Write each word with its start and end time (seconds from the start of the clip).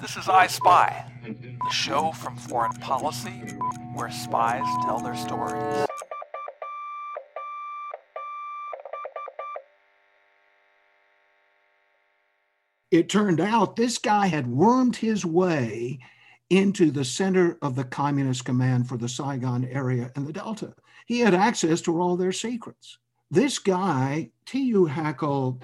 This 0.00 0.16
is 0.16 0.30
I 0.30 0.46
Spy, 0.46 1.04
the 1.22 1.70
show 1.70 2.10
from 2.12 2.34
foreign 2.34 2.72
policy 2.72 3.42
where 3.92 4.10
spies 4.10 4.64
tell 4.84 4.98
their 4.98 5.14
stories. 5.14 5.86
It 12.90 13.10
turned 13.10 13.40
out 13.40 13.76
this 13.76 13.98
guy 13.98 14.28
had 14.28 14.46
wormed 14.46 14.96
his 14.96 15.26
way 15.26 15.98
into 16.48 16.90
the 16.90 17.04
center 17.04 17.58
of 17.60 17.76
the 17.76 17.84
Communist 17.84 18.46
Command 18.46 18.88
for 18.88 18.96
the 18.96 19.08
Saigon 19.08 19.66
area 19.66 20.10
and 20.16 20.26
the 20.26 20.32
Delta. 20.32 20.74
He 21.04 21.20
had 21.20 21.34
access 21.34 21.82
to 21.82 22.00
all 22.00 22.16
their 22.16 22.32
secrets. 22.32 22.96
This 23.30 23.58
guy, 23.58 24.30
T.U. 24.46 24.86
Hackl, 24.86 25.60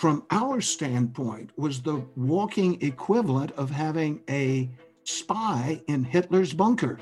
from 0.00 0.24
our 0.30 0.62
standpoint, 0.62 1.50
was 1.58 1.82
the 1.82 2.02
walking 2.16 2.80
equivalent 2.80 3.52
of 3.52 3.68
having 3.70 4.18
a 4.30 4.66
spy 5.04 5.78
in 5.88 6.02
Hitler's 6.02 6.54
bunker. 6.54 6.98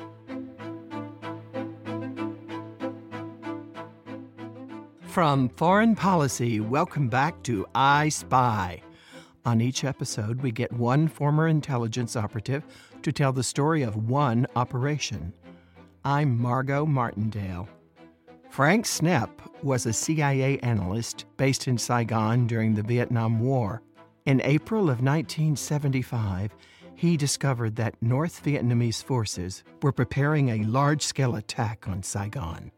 From 5.03 5.49
Foreign 5.51 5.95
Policy, 5.95 6.59
welcome 6.59 7.09
back 7.09 7.41
to 7.45 7.65
I 7.73 8.09
Spy. 8.09 8.83
On 9.45 9.61
each 9.61 9.85
episode, 9.85 10.43
we 10.43 10.51
get 10.51 10.73
one 10.73 11.07
former 11.07 11.47
intelligence 11.47 12.17
operative 12.17 12.65
to 13.03 13.13
tell 13.13 13.33
the 13.33 13.45
story 13.45 13.83
of 13.83 14.09
one 14.11 14.45
operation. 14.57 15.33
I'm 16.05 16.37
Margot 16.37 16.85
Martindale. 16.85 17.69
Frank 18.51 18.87
Snepp 18.87 19.31
was 19.63 19.87
a 19.87 19.93
CIA 19.93 20.59
analyst 20.61 21.27
based 21.37 21.69
in 21.69 21.79
Saigon 21.79 22.47
during 22.47 22.75
the 22.75 22.83
Vietnam 22.83 23.41
War. 23.41 23.83
In 24.27 24.41
April 24.43 24.83
of 24.83 25.01
1975, 25.03 26.55
he 26.95 27.17
discovered 27.17 27.77
that 27.77 27.95
North 28.03 28.43
Vietnamese 28.43 29.03
forces 29.03 29.63
were 29.83 29.93
preparing 29.93 30.49
a 30.49 30.65
large 30.65 31.03
scale 31.03 31.37
attack 31.37 31.87
on 31.87 32.03
Saigon. 32.03 32.73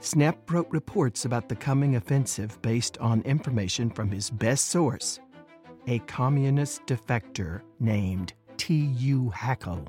Snepp 0.00 0.48
wrote 0.48 0.68
reports 0.70 1.24
about 1.24 1.48
the 1.48 1.56
coming 1.56 1.96
offensive 1.96 2.60
based 2.62 2.96
on 2.98 3.22
information 3.22 3.90
from 3.90 4.10
his 4.10 4.30
best 4.30 4.68
source, 4.68 5.18
a 5.88 5.98
communist 6.00 6.86
defector 6.86 7.62
named 7.80 8.32
T.U. 8.56 9.32
Hackl. 9.34 9.88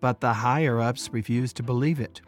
But 0.00 0.20
the 0.20 0.32
higher 0.32 0.80
ups 0.80 1.10
refused 1.12 1.56
to 1.56 1.62
believe 1.62 1.98
it. 1.98 2.20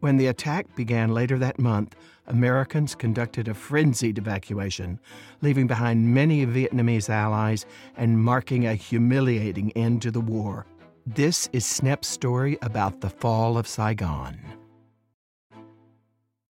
When 0.00 0.16
the 0.16 0.28
attack 0.28 0.74
began 0.74 1.12
later 1.12 1.38
that 1.38 1.58
month, 1.58 1.94
Americans 2.26 2.94
conducted 2.94 3.48
a 3.48 3.54
frenzied 3.54 4.16
evacuation, 4.16 4.98
leaving 5.42 5.66
behind 5.66 6.14
many 6.14 6.46
Vietnamese 6.46 7.10
allies 7.10 7.66
and 7.98 8.18
marking 8.18 8.66
a 8.66 8.74
humiliating 8.74 9.72
end 9.72 10.00
to 10.02 10.10
the 10.10 10.20
war. 10.20 10.66
This 11.06 11.50
is 11.52 11.66
Snepp's 11.66 12.08
story 12.08 12.56
about 12.62 13.02
the 13.02 13.10
fall 13.10 13.58
of 13.58 13.68
Saigon. 13.68 14.38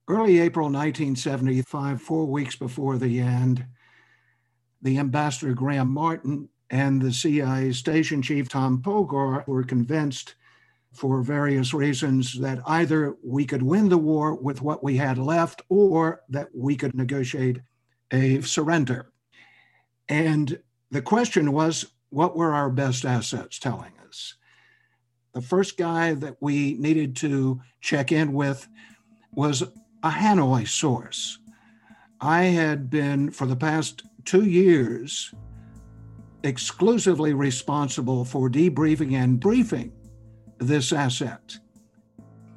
Early 0.06 0.38
April 0.38 0.66
1975, 0.66 2.00
four 2.00 2.26
weeks 2.26 2.54
before 2.54 2.98
the 2.98 3.18
end, 3.18 3.64
the 4.80 4.98
ambassador 4.98 5.54
Graham 5.54 5.92
Martin 5.92 6.48
and 6.70 7.02
the 7.02 7.12
CIA 7.12 7.72
station 7.72 8.22
chief 8.22 8.48
Tom 8.48 8.80
Polgar 8.80 9.44
were 9.48 9.64
convinced 9.64 10.36
for 10.92 11.22
various 11.22 11.72
reasons 11.72 12.38
that 12.40 12.60
either 12.66 13.16
we 13.22 13.44
could 13.44 13.62
win 13.62 13.88
the 13.88 13.98
war 13.98 14.34
with 14.34 14.60
what 14.60 14.82
we 14.82 14.96
had 14.96 15.18
left 15.18 15.62
or 15.68 16.22
that 16.28 16.48
we 16.54 16.76
could 16.76 16.94
negotiate 16.94 17.60
a 18.10 18.40
surrender. 18.40 19.12
And 20.08 20.58
the 20.90 21.02
question 21.02 21.52
was 21.52 21.92
what 22.10 22.36
were 22.36 22.52
our 22.52 22.70
best 22.70 23.04
assets 23.04 23.58
telling 23.58 23.92
us? 24.06 24.34
The 25.32 25.40
first 25.40 25.76
guy 25.76 26.14
that 26.14 26.36
we 26.40 26.74
needed 26.74 27.14
to 27.16 27.60
check 27.80 28.10
in 28.10 28.32
with 28.32 28.66
was 29.32 29.62
a 29.62 30.10
Hanoi 30.10 30.66
source. 30.66 31.38
I 32.20 32.44
had 32.44 32.90
been, 32.90 33.30
for 33.30 33.46
the 33.46 33.56
past 33.56 34.02
two 34.24 34.44
years, 34.44 35.32
exclusively 36.42 37.32
responsible 37.32 38.24
for 38.24 38.50
debriefing 38.50 39.12
and 39.12 39.38
briefing 39.38 39.92
this 40.60 40.92
asset. 40.92 41.58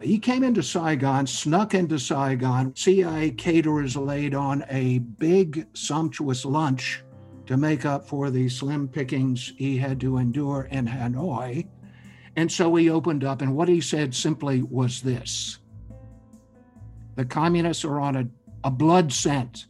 He 0.02 0.20
came 0.20 0.44
into 0.44 0.62
Saigon, 0.62 1.26
snuck 1.26 1.74
into 1.74 1.98
Saigon. 1.98 2.76
CIA 2.76 3.32
caterers 3.32 3.96
laid 3.96 4.36
on 4.36 4.66
a 4.70 5.00
big, 5.00 5.66
sumptuous 5.74 6.44
lunch 6.44 7.02
to 7.46 7.56
make 7.56 7.86
up 7.86 8.08
for 8.08 8.30
the 8.30 8.50
slim 8.50 8.88
pickings 8.88 9.54
he 9.58 9.78
had 9.78 10.02
to 10.02 10.18
endure 10.18 10.68
in 10.72 10.86
Hanoi. 10.86 11.68
And 12.36 12.52
so 12.52 12.76
he 12.76 12.90
opened 12.90 13.24
up, 13.24 13.42
and 13.42 13.56
what 13.56 13.70
he 13.70 13.80
said 13.80 14.14
simply 14.14 14.62
was 14.62 15.02
this 15.02 15.60
The 17.16 17.26
communists 17.26 17.86
are 17.86 18.00
on 18.00 18.16
a, 18.16 18.28
a 18.66 18.72
blood 18.72 19.14
scent. 19.14 19.68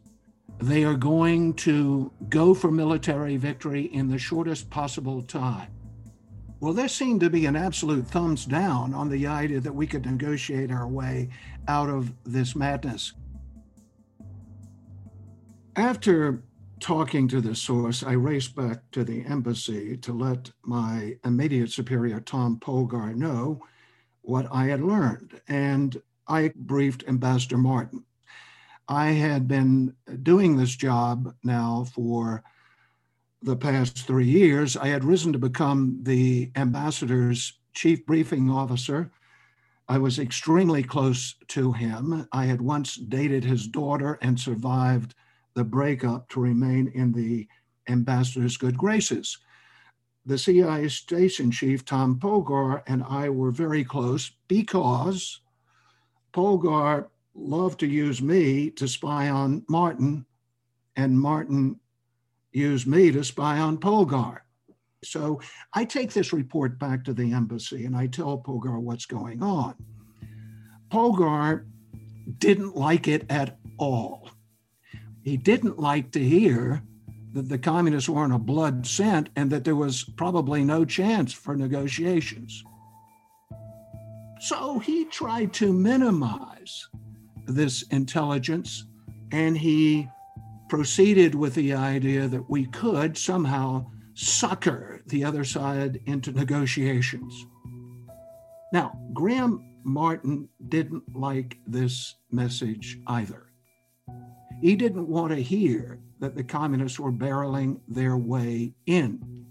They 0.60 0.84
are 0.84 0.96
going 0.96 1.54
to 1.56 2.12
go 2.30 2.54
for 2.54 2.72
military 2.72 3.38
victory 3.38 3.84
in 3.94 4.08
the 4.08 4.18
shortest 4.18 4.70
possible 4.70 5.22
time. 5.22 5.68
Well, 6.64 6.72
there 6.72 6.88
seemed 6.88 7.20
to 7.20 7.30
be 7.30 7.46
an 7.46 7.58
absolute 7.58 8.08
thumbs 8.08 8.46
down 8.46 8.94
on 8.94 9.10
the 9.10 9.28
idea 9.28 9.60
that 9.60 9.76
we 9.76 9.86
could 9.86 10.06
negotiate 10.06 10.72
our 10.72 10.88
way 10.88 11.28
out 11.68 11.90
of 11.90 12.14
this 12.24 12.56
madness. 12.56 13.12
After 15.76 16.42
talking 16.80 17.28
to 17.28 17.42
the 17.42 17.54
source, 17.54 18.02
I 18.02 18.14
raced 18.14 18.56
back 18.56 18.80
to 18.94 19.04
the 19.04 19.26
embassy 19.26 19.98
to 19.98 20.14
let 20.14 20.52
my 20.64 21.18
immediate 21.26 21.70
superior, 21.70 22.22
Tom 22.22 22.62
Polgar, 22.62 23.14
know 23.14 23.62
what 24.22 24.48
I 24.50 24.68
had 24.68 24.80
learned. 24.80 25.42
And 25.50 26.02
I 26.30 26.54
briefed 26.56 27.04
Ambassador 27.10 27.58
Martin. 27.58 28.06
I 28.88 29.08
had 29.08 29.50
been 29.50 29.96
doing 30.24 30.56
this 30.56 30.78
job 30.78 31.36
now 31.44 31.88
for 31.94 32.42
the 33.44 33.58
past 33.58 34.08
three 34.08 34.28
years, 34.28 34.78
I 34.78 34.88
had 34.88 35.04
risen 35.04 35.34
to 35.34 35.40
become 35.40 36.00
the 36.02 36.50
ambassador's 36.56 37.60
chief 37.74 38.06
briefing 38.06 38.50
officer. 38.50 39.12
I 39.90 39.98
was 39.98 40.18
extremely 40.18 40.82
close 40.82 41.36
to 41.50 41.74
him. 41.74 42.26
I 42.32 42.46
had 42.46 42.62
once 42.62 42.96
dated 42.96 43.44
his 43.44 43.68
daughter 43.68 44.18
and 44.22 44.40
survived 44.40 45.14
the 45.56 45.66
breakup 45.66 46.30
to 46.30 46.40
remain 46.40 46.92
in 46.96 47.12
the 47.12 47.48
ambassador's 47.90 48.56
good 48.56 48.78
graces. 48.78 49.38
The 50.26 50.38
CIA 50.38 50.88
station 50.88 51.52
chief, 51.52 51.84
Tom 51.84 52.18
Polgar, 52.18 52.82
and 52.88 53.04
I 53.04 53.28
were 53.28 53.52
very 53.52 53.84
close 53.84 54.32
because 54.48 55.42
Polgar 56.32 57.08
loved 57.36 57.82
to 57.82 57.88
use 57.88 58.22
me 58.22 58.70
to 58.70 58.88
spy 58.88 59.30
on 59.30 59.66
Martin, 59.68 60.26
and 60.96 61.20
Martin 61.20 61.80
use 62.54 62.86
me 62.86 63.12
to 63.12 63.24
spy 63.24 63.60
on 63.60 63.78
Polgar. 63.78 64.40
So 65.04 65.42
I 65.74 65.84
take 65.86 66.14
this 66.14 66.32
report 66.32 66.80
back 66.80 67.04
to 67.06 67.14
the 67.14 67.34
embassy 67.34 67.86
and 67.86 67.96
I 67.96 68.08
tell 68.08 68.38
Polgar 68.38 68.80
what's 68.80 69.06
going 69.06 69.44
on. 69.44 69.76
Polgar 70.90 71.66
didn't 72.38 72.76
like 72.76 73.08
it 73.08 73.26
at 73.30 73.58
all. 73.78 74.30
He 75.24 75.36
didn't 75.38 75.80
like 75.80 76.12
to 76.12 76.20
hear 76.20 76.84
that 77.34 77.50
the 77.50 77.58
communists 77.58 78.10
weren't 78.10 78.34
a 78.34 78.40
blood 78.40 78.86
scent 78.86 79.30
and 79.36 79.50
that 79.52 79.64
there 79.64 79.76
was 79.76 80.04
probably 80.04 80.64
no 80.64 80.86
chance 80.86 81.34
for 81.34 81.56
negotiations. 81.56 82.64
So 84.40 84.80
he 84.80 85.06
tried 85.06 85.54
to 85.54 85.74
minimize 85.74 86.88
this 87.46 87.82
intelligence 87.84 88.86
and 89.32 89.58
he 89.58 90.08
proceeded 90.74 91.36
with 91.36 91.54
the 91.54 91.72
idea 91.72 92.28
that 92.28 92.50
we 92.50 92.66
could 92.66 93.16
somehow 93.16 93.86
sucker 94.16 95.04
the 95.06 95.24
other 95.24 95.44
side 95.44 96.02
into 96.08 96.32
negotiations. 96.32 97.46
Now, 98.74 99.00
Graham 99.14 99.64
Martin 99.84 100.50
didn't 100.70 101.16
like 101.16 101.60
this 101.68 102.16
message 102.32 102.98
either. 103.06 103.52
He 104.64 104.76
didn't 104.76 105.08
want 105.08 105.30
to 105.30 105.44
hear 105.44 106.00
that 106.20 106.34
the 106.34 106.44
communists 106.44 107.00
were 107.00 107.12
barreling 107.12 107.80
their 107.88 108.18
way 108.18 108.74
in. 108.88 109.46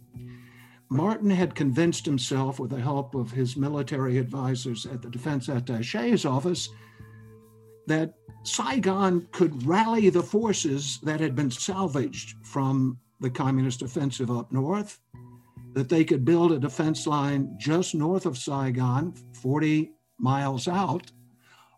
Martin 0.90 1.30
had 1.30 1.54
convinced 1.54 2.04
himself, 2.04 2.58
with 2.58 2.70
the 2.70 2.80
help 2.80 3.14
of 3.14 3.30
his 3.30 3.56
military 3.56 4.18
advisors 4.18 4.86
at 4.86 5.02
the 5.02 5.08
defense 5.08 5.46
attache's 5.46 6.25
office, 6.26 6.68
that 7.87 8.14
Saigon 8.44 9.29
could 9.32 9.64
rally 9.67 10.11
the 10.11 10.23
forces 10.23 10.99
that 11.02 11.20
had 11.20 11.34
been 11.34 11.50
salvaged 11.50 12.37
from 12.44 12.99
the 13.20 13.31
communist 13.31 13.82
offensive 13.82 14.31
up 14.31 14.52
north, 14.52 15.00
that 15.75 15.88
they 15.88 16.05
could 16.05 16.25
build 16.25 16.52
a 16.52 16.58
defense 16.58 17.06
line 17.06 17.55
just 17.58 17.94
north 17.94 18.26
of 18.26 18.37
Saigon, 18.37 19.14
40 19.40 19.93
miles 20.19 20.69
out, 20.69 21.11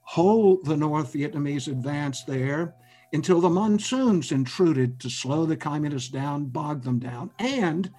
hold 0.02 0.64
the 0.64 0.76
North 0.76 1.12
Vietnamese 1.12 1.68
advance 1.68 2.24
there 2.24 2.74
until 3.12 3.40
the 3.40 3.48
monsoons 3.48 4.32
intruded 4.32 4.98
to 5.00 5.08
slow 5.08 5.46
the 5.46 5.56
communists 5.56 6.10
down, 6.10 6.46
bog 6.46 6.82
them 6.82 6.98
down, 6.98 7.30
and 7.38 7.90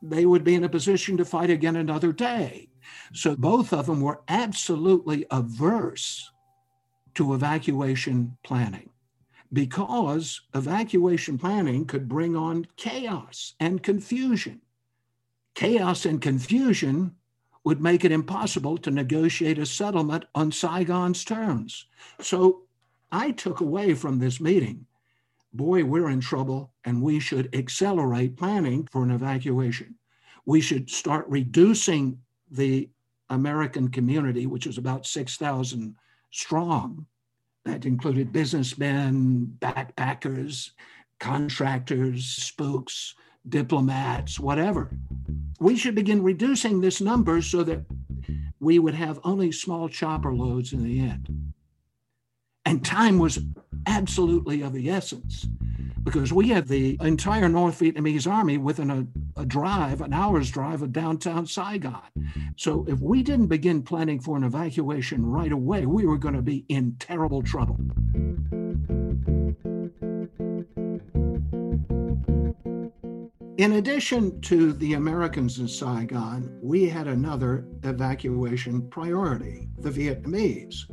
they 0.00 0.24
would 0.24 0.44
be 0.44 0.54
in 0.54 0.64
a 0.64 0.68
position 0.68 1.16
to 1.16 1.24
fight 1.24 1.50
again 1.50 1.76
another 1.76 2.12
day. 2.12 2.68
So 3.12 3.36
both 3.36 3.72
of 3.72 3.86
them 3.86 4.00
were 4.00 4.22
absolutely 4.28 5.26
averse 5.30 6.30
to 7.16 7.34
evacuation 7.34 8.36
planning 8.42 8.90
because 9.52 10.40
evacuation 10.54 11.38
planning 11.38 11.84
could 11.84 12.08
bring 12.08 12.36
on 12.36 12.66
chaos 12.76 13.54
and 13.60 13.82
confusion. 13.82 14.60
Chaos 15.54 16.04
and 16.04 16.20
confusion 16.20 17.14
would 17.64 17.80
make 17.80 18.04
it 18.04 18.12
impossible 18.12 18.76
to 18.78 18.90
negotiate 18.90 19.58
a 19.58 19.66
settlement 19.66 20.24
on 20.34 20.52
Saigon's 20.52 21.24
terms. 21.24 21.86
So 22.20 22.62
I 23.10 23.32
took 23.32 23.60
away 23.60 23.94
from 23.94 24.18
this 24.18 24.40
meeting 24.40 24.86
boy, 25.56 25.82
we're 25.84 26.10
in 26.10 26.20
trouble 26.20 26.70
and 26.84 27.02
we 27.02 27.18
should 27.18 27.54
accelerate 27.54 28.36
planning 28.36 28.86
for 28.92 29.02
an 29.02 29.10
evacuation. 29.10 29.94
We 30.44 30.60
should 30.60 30.90
start 30.90 31.24
reducing 31.28 32.18
the 32.50 32.90
American 33.30 33.88
community, 33.88 34.46
which 34.46 34.66
is 34.66 34.78
about 34.78 35.06
6,000 35.06 35.96
strong. 36.30 37.06
That 37.64 37.84
included 37.84 38.32
businessmen, 38.32 39.56
backpackers, 39.58 40.70
contractors, 41.18 42.26
spooks, 42.26 43.14
diplomats, 43.48 44.38
whatever. 44.38 44.90
We 45.60 45.76
should 45.76 45.94
begin 45.94 46.22
reducing 46.22 46.80
this 46.80 47.00
number 47.00 47.42
so 47.42 47.62
that 47.64 47.84
we 48.60 48.78
would 48.78 48.94
have 48.94 49.20
only 49.24 49.52
small 49.52 49.88
chopper 49.88 50.34
loads 50.34 50.72
in 50.72 50.82
the 50.82 51.00
end. 51.00 51.52
And 52.64 52.84
time 52.84 53.18
was 53.18 53.38
absolutely 53.86 54.62
of 54.62 54.72
the 54.72 54.90
essence 54.90 55.46
because 56.06 56.32
we 56.32 56.48
had 56.50 56.68
the 56.68 56.96
entire 57.00 57.48
North 57.48 57.80
Vietnamese 57.80 58.30
army 58.30 58.58
within 58.58 58.90
a, 58.90 59.40
a, 59.40 59.44
drive, 59.44 60.00
an 60.00 60.12
hour's 60.12 60.48
drive 60.52 60.80
of 60.80 60.92
downtown 60.92 61.48
Saigon. 61.48 62.00
So 62.56 62.86
if 62.88 63.00
we 63.00 63.24
didn't 63.24 63.48
begin 63.48 63.82
planning 63.82 64.20
for 64.20 64.36
an 64.36 64.44
evacuation 64.44 65.26
right 65.26 65.50
away, 65.50 65.84
we 65.84 66.06
were 66.06 66.16
going 66.16 66.36
to 66.36 66.42
be 66.42 66.64
in 66.68 66.94
terrible 67.00 67.42
trouble. 67.42 67.80
In 73.58 73.72
addition 73.72 74.40
to 74.42 74.74
the 74.74 74.92
Americans 74.92 75.58
in 75.58 75.66
Saigon, 75.66 76.56
we 76.62 76.88
had 76.88 77.08
another 77.08 77.66
evacuation 77.82 78.88
priority 78.90 79.66
the 79.78 79.90
Vietnamese. 79.90 80.84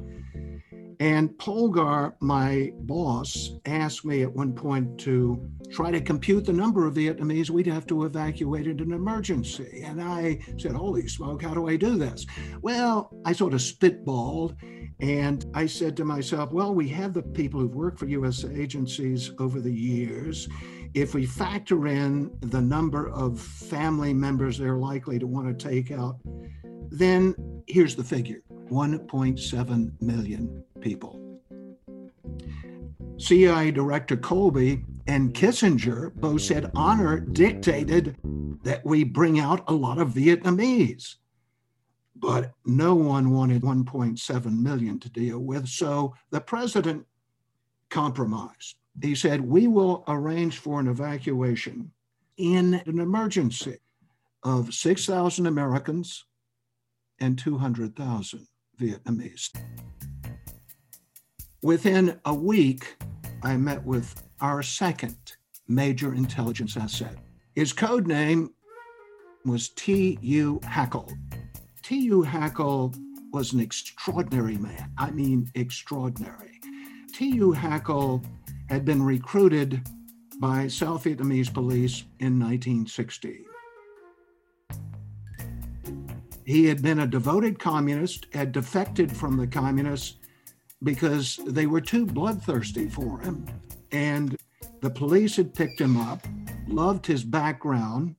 And 0.99 1.29
Polgar, 1.37 2.13
my 2.19 2.71
boss, 2.79 3.51
asked 3.65 4.05
me 4.05 4.23
at 4.23 4.33
one 4.33 4.53
point 4.53 4.97
to 4.99 5.49
try 5.71 5.91
to 5.91 6.01
compute 6.01 6.45
the 6.45 6.53
number 6.53 6.87
of 6.87 6.95
Vietnamese 6.95 7.49
we'd 7.49 7.67
have 7.67 7.87
to 7.87 8.05
evacuate 8.05 8.67
in 8.67 8.79
an 8.79 8.93
emergency. 8.93 9.83
And 9.85 10.01
I 10.01 10.39
said, 10.57 10.73
Holy 10.73 11.07
smoke, 11.07 11.41
how 11.41 11.53
do 11.53 11.67
I 11.67 11.75
do 11.75 11.97
this? 11.97 12.25
Well, 12.61 13.11
I 13.25 13.33
sort 13.33 13.53
of 13.53 13.59
spitballed 13.59 14.55
and 14.99 15.45
I 15.53 15.65
said 15.65 15.97
to 15.97 16.05
myself, 16.05 16.51
Well, 16.51 16.73
we 16.73 16.87
have 16.89 17.13
the 17.13 17.23
people 17.23 17.59
who've 17.59 17.75
worked 17.75 17.99
for 17.99 18.07
U.S. 18.07 18.45
agencies 18.45 19.31
over 19.39 19.59
the 19.59 19.73
years 19.73 20.47
if 20.93 21.15
we 21.15 21.25
factor 21.25 21.87
in 21.87 22.31
the 22.41 22.61
number 22.61 23.09
of 23.09 23.39
family 23.39 24.13
members 24.13 24.57
they're 24.57 24.77
likely 24.77 25.17
to 25.17 25.25
want 25.25 25.47
to 25.47 25.67
take 25.67 25.91
out, 25.91 26.17
then 26.91 27.35
here's 27.67 27.95
the 27.95 28.03
figure 28.03 28.43
1.7 28.69 30.01
million 30.01 30.63
people. 30.83 31.39
CIA 33.17 33.71
Director 33.71 34.17
Colby 34.17 34.83
and 35.07 35.33
Kissinger 35.33 36.13
both 36.15 36.41
said 36.41 36.71
honor 36.75 37.19
dictated 37.19 38.17
that 38.63 38.85
we 38.85 39.03
bring 39.03 39.39
out 39.39 39.63
a 39.67 39.73
lot 39.73 39.97
of 39.97 40.09
Vietnamese. 40.09 41.15
But 42.15 42.53
no 42.65 42.95
one 42.95 43.31
wanted 43.31 43.63
1.7 43.63 44.59
million 44.59 44.99
to 44.99 45.09
deal 45.09 45.39
with, 45.39 45.67
so 45.67 46.13
the 46.29 46.39
president 46.39 47.05
compromised 47.89 48.75
he 49.01 49.15
said, 49.15 49.41
We 49.41 49.67
will 49.67 50.03
arrange 50.07 50.59
for 50.59 50.79
an 50.79 50.87
evacuation 50.87 51.91
in 52.37 52.75
an 52.85 52.99
emergency 52.99 53.79
of 54.43 54.73
6,000 54.73 55.45
Americans 55.45 56.25
and 57.19 57.37
200,000 57.37 58.47
Vietnamese. 58.79 59.49
Within 61.63 62.19
a 62.25 62.35
week, 62.35 62.97
I 63.41 63.55
met 63.55 63.85
with 63.85 64.21
our 64.41 64.61
second 64.61 65.15
major 65.69 66.13
intelligence 66.13 66.75
asset. 66.75 67.15
His 67.55 67.71
code 67.71 68.05
name 68.05 68.49
was 69.45 69.69
T.U. 69.69 70.59
Hackle. 70.65 71.09
T.U. 71.81 72.21
Hackle 72.21 72.93
was 73.31 73.53
an 73.53 73.61
extraordinary 73.61 74.57
man. 74.57 74.91
I 74.97 75.11
mean, 75.11 75.49
extraordinary. 75.55 76.59
T.U. 77.13 77.53
Hackle 77.53 78.21
had 78.67 78.83
been 78.83 79.01
recruited 79.01 79.87
by 80.41 80.67
South 80.67 81.05
Vietnamese 81.05 81.53
police 81.53 82.03
in 82.19 82.37
1960. 82.39 83.45
He 86.45 86.65
had 86.65 86.81
been 86.81 86.99
a 86.99 87.07
devoted 87.07 87.57
communist, 87.57 88.27
had 88.33 88.51
defected 88.51 89.15
from 89.15 89.37
the 89.37 89.47
communists 89.47 90.17
because 90.83 91.39
they 91.45 91.65
were 91.65 91.81
too 91.81 92.05
bloodthirsty 92.05 92.89
for 92.89 93.19
him. 93.19 93.45
And 93.91 94.37
the 94.81 94.89
police 94.89 95.35
had 95.35 95.53
picked 95.53 95.79
him 95.79 95.97
up, 95.97 96.25
loved 96.67 97.05
his 97.05 97.23
background. 97.23 98.15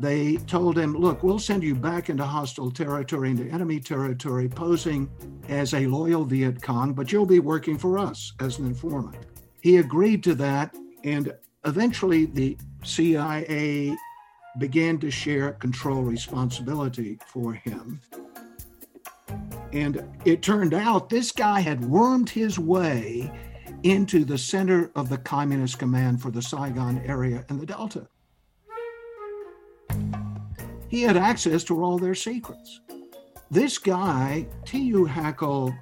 They 0.00 0.36
told 0.36 0.76
him, 0.76 0.94
Look, 0.94 1.22
we'll 1.22 1.38
send 1.38 1.62
you 1.62 1.74
back 1.74 2.10
into 2.10 2.24
hostile 2.24 2.70
territory, 2.70 3.30
into 3.30 3.48
enemy 3.48 3.80
territory, 3.80 4.48
posing 4.48 5.08
as 5.48 5.74
a 5.74 5.86
loyal 5.86 6.24
Viet 6.24 6.60
Cong, 6.60 6.92
but 6.92 7.12
you'll 7.12 7.26
be 7.26 7.38
working 7.38 7.78
for 7.78 7.98
us 7.98 8.32
as 8.40 8.58
an 8.58 8.66
informant. 8.66 9.26
He 9.60 9.76
agreed 9.76 10.24
to 10.24 10.34
that, 10.36 10.74
and 11.04 11.32
eventually 11.64 12.26
the 12.26 12.56
CIA 12.82 13.96
began 14.58 14.98
to 14.98 15.10
share 15.10 15.52
control 15.52 16.02
responsibility 16.02 17.18
for 17.26 17.54
him. 17.54 18.00
And 19.72 20.04
it 20.24 20.42
turned 20.42 20.74
out 20.74 21.08
this 21.08 21.32
guy 21.32 21.60
had 21.60 21.84
wormed 21.84 22.28
his 22.28 22.58
way 22.58 23.32
into 23.82 24.24
the 24.24 24.38
center 24.38 24.90
of 24.94 25.08
the 25.08 25.18
Communist 25.18 25.78
Command 25.78 26.20
for 26.20 26.30
the 26.30 26.42
Saigon 26.42 26.98
area 27.06 27.44
and 27.48 27.60
the 27.60 27.66
Delta. 27.66 28.06
He 30.88 31.02
had 31.02 31.16
access 31.16 31.64
to 31.64 31.82
all 31.82 31.98
their 31.98 32.14
secrets. 32.14 32.80
This 33.50 33.78
guy, 33.78 34.46
T.U. 34.64 35.06
Hackle, 35.06 35.74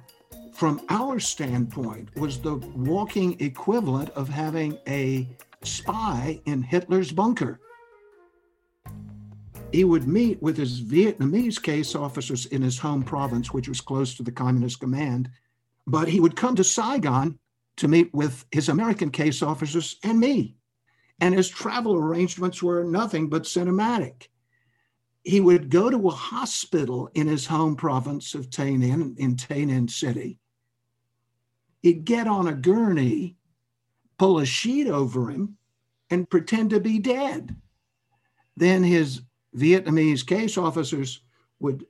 from 0.53 0.81
our 0.89 1.19
standpoint, 1.19 2.15
was 2.15 2.39
the 2.39 2.55
walking 2.75 3.39
equivalent 3.41 4.09
of 4.11 4.29
having 4.29 4.77
a 4.87 5.27
spy 5.63 6.41
in 6.45 6.63
Hitler's 6.63 7.11
bunker. 7.11 7.59
He 9.71 9.83
would 9.83 10.07
meet 10.07 10.41
with 10.41 10.57
his 10.57 10.81
Vietnamese 10.81 11.61
case 11.61 11.95
officers 11.95 12.45
in 12.47 12.61
his 12.61 12.77
home 12.77 13.03
province, 13.03 13.53
which 13.53 13.69
was 13.69 13.79
close 13.79 14.15
to 14.15 14.23
the 14.23 14.31
Communist 14.31 14.79
command, 14.79 15.29
but 15.87 16.09
he 16.09 16.19
would 16.19 16.35
come 16.35 16.55
to 16.55 16.63
Saigon 16.63 17.39
to 17.77 17.87
meet 17.87 18.13
with 18.13 18.45
his 18.51 18.69
American 18.69 19.09
case 19.09 19.41
officers 19.41 19.97
and 20.03 20.19
me. 20.19 20.55
And 21.21 21.33
his 21.33 21.49
travel 21.49 21.95
arrangements 21.95 22.61
were 22.61 22.83
nothing 22.83 23.29
but 23.29 23.43
cinematic. 23.43 24.27
He 25.23 25.39
would 25.39 25.69
go 25.69 25.89
to 25.89 26.07
a 26.07 26.11
hospital 26.11 27.09
in 27.13 27.27
his 27.27 27.45
home 27.45 27.75
province 27.75 28.35
of 28.35 28.49
Tay 28.49 28.73
Ninh, 28.73 29.17
in 29.17 29.37
Tay 29.37 29.65
Ninh 29.65 29.89
City, 29.89 30.39
he'd 31.81 32.05
get 32.05 32.27
on 32.27 32.47
a 32.47 32.53
gurney, 32.53 33.35
pull 34.17 34.39
a 34.39 34.45
sheet 34.45 34.87
over 34.87 35.29
him, 35.29 35.57
and 36.09 36.29
pretend 36.29 36.71
to 36.71 36.79
be 36.79 36.99
dead. 36.99 37.55
Then 38.57 38.83
his 38.83 39.21
Vietnamese 39.55 40.25
case 40.25 40.57
officers 40.57 41.21
would 41.59 41.85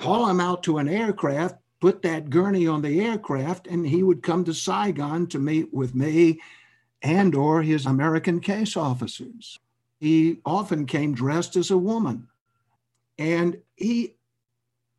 haul 0.00 0.28
him 0.28 0.40
out 0.40 0.62
to 0.64 0.78
an 0.78 0.88
aircraft, 0.88 1.56
put 1.80 2.02
that 2.02 2.30
gurney 2.30 2.66
on 2.66 2.82
the 2.82 3.00
aircraft, 3.00 3.66
and 3.66 3.86
he 3.86 4.02
would 4.02 4.22
come 4.22 4.44
to 4.44 4.54
Saigon 4.54 5.26
to 5.28 5.38
meet 5.38 5.72
with 5.72 5.94
me 5.94 6.40
and 7.02 7.34
or 7.34 7.62
his 7.62 7.86
American 7.86 8.40
case 8.40 8.76
officers. 8.76 9.58
He 10.00 10.38
often 10.44 10.86
came 10.86 11.14
dressed 11.14 11.56
as 11.56 11.70
a 11.70 11.78
woman. 11.78 12.28
And 13.18 13.58
he 13.76 14.14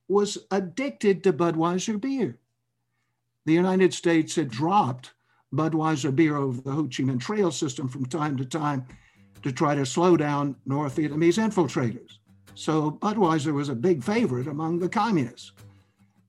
was 0.07 0.37
addicted 0.51 1.23
to 1.23 1.33
Budweiser 1.33 1.99
beer 1.99 2.39
the 3.49 3.55
United 3.55 3.93
States 3.95 4.35
had 4.35 4.49
dropped 4.49 5.13
Budweiser 5.51 6.15
beer 6.15 6.37
over 6.37 6.61
the 6.61 6.71
Ho 6.71 6.83
Chi 6.83 7.01
Minh 7.01 7.19
Trail 7.19 7.49
system 7.49 7.87
from 7.87 8.05
time 8.05 8.37
to 8.37 8.45
time 8.45 8.85
to 9.43 9.51
try 9.51 9.75
to 9.75 9.85
slow 9.85 10.17
down 10.17 10.55
North 10.65 10.95
Vietnamese 10.97 11.37
infiltrators. 11.37 12.19
So 12.55 12.91
Budweiser 12.91 13.53
was 13.53 13.69
a 13.69 13.75
big 13.75 14.03
favorite 14.03 14.47
among 14.47 14.79
the 14.79 14.89
communists. 14.89 15.53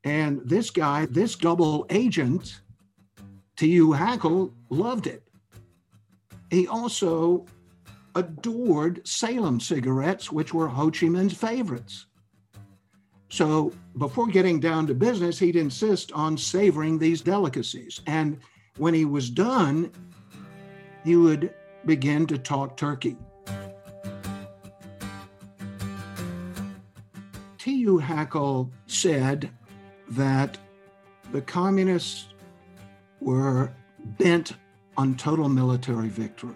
And 0.05 0.41
this 0.45 0.71
guy, 0.71 1.07
this 1.07 1.35
double 1.35 1.87
agent, 1.91 2.61
T.U. 3.57 3.93
Hackle, 3.93 4.53
loved 4.71 5.07
it. 5.07 5.23
He 6.51 6.67
also 6.67 7.47
adored 8.15 9.07
Salem 9.07 9.61
cigarettes, 9.61 10.33
which 10.33 10.55
were 10.55 10.69
Ho 10.69 10.91
Chi 10.91 11.07
Minh's 11.07 11.37
favorites. 11.37 12.07
So 13.29 13.73
before 13.99 14.27
getting 14.27 14.59
down 14.59 14.87
to 14.89 14.95
business, 14.95 15.39
he'd 15.39 15.57
insist 15.57 16.11
on 16.13 16.37
savoring 16.37 16.99
these 16.99 17.21
delicacies. 17.21 18.01
And 18.07 18.39
when 18.79 18.95
he 18.95 19.05
was 19.05 19.31
done, 19.31 19.93
he 21.05 21.17
would 21.17 21.55
begin 21.85 22.27
to 22.27 22.39
talk 22.39 22.77
turkey. 22.77 23.17
T.U. 27.59 28.01
Hackl 28.01 28.71
said 28.87 29.51
that 30.11 30.57
the 31.33 31.43
communists 31.43 32.29
were 33.21 33.71
bent 34.19 34.55
on 34.97 35.15
total 35.15 35.49
military 35.49 36.09
victory. 36.09 36.55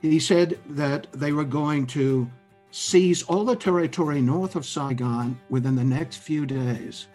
He 0.00 0.20
said 0.20 0.58
that 0.70 1.08
they 1.12 1.32
were 1.32 1.44
going 1.44 1.86
to 1.88 2.30
seize 2.70 3.22
all 3.24 3.44
the 3.44 3.56
territory 3.56 4.20
north 4.20 4.54
of 4.56 4.66
Saigon 4.66 5.40
within 5.48 5.74
the 5.74 5.84
next 5.84 6.18
few 6.18 6.46
days 6.46 7.08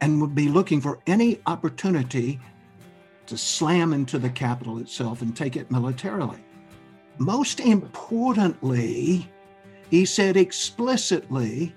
and 0.00 0.20
would 0.20 0.34
be 0.34 0.48
looking 0.48 0.80
for 0.80 1.00
any 1.06 1.40
opportunity 1.46 2.38
to 3.26 3.36
slam 3.36 3.92
into 3.92 4.18
the 4.18 4.30
capital 4.30 4.78
itself 4.78 5.22
and 5.22 5.36
take 5.36 5.56
it 5.56 5.70
militarily. 5.70 6.38
Most 7.18 7.60
importantly, 7.60 9.28
he 9.90 10.04
said 10.04 10.36
explicitly 10.36 11.74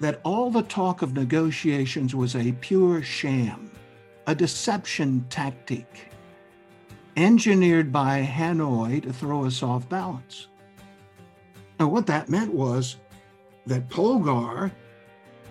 that 0.00 0.20
all 0.24 0.50
the 0.50 0.62
talk 0.62 1.02
of 1.02 1.14
negotiations 1.14 2.14
was 2.14 2.36
a 2.36 2.52
pure 2.60 3.02
sham, 3.02 3.70
a 4.26 4.34
deception 4.34 5.26
tactic 5.28 6.12
engineered 7.16 7.90
by 7.90 8.22
Hanoi 8.22 9.02
to 9.02 9.12
throw 9.12 9.46
us 9.46 9.62
off 9.62 9.88
balance. 9.88 10.48
Now, 11.80 11.88
what 11.88 12.06
that 12.06 12.28
meant 12.28 12.52
was 12.52 12.96
that 13.66 13.88
Polgar 13.88 14.70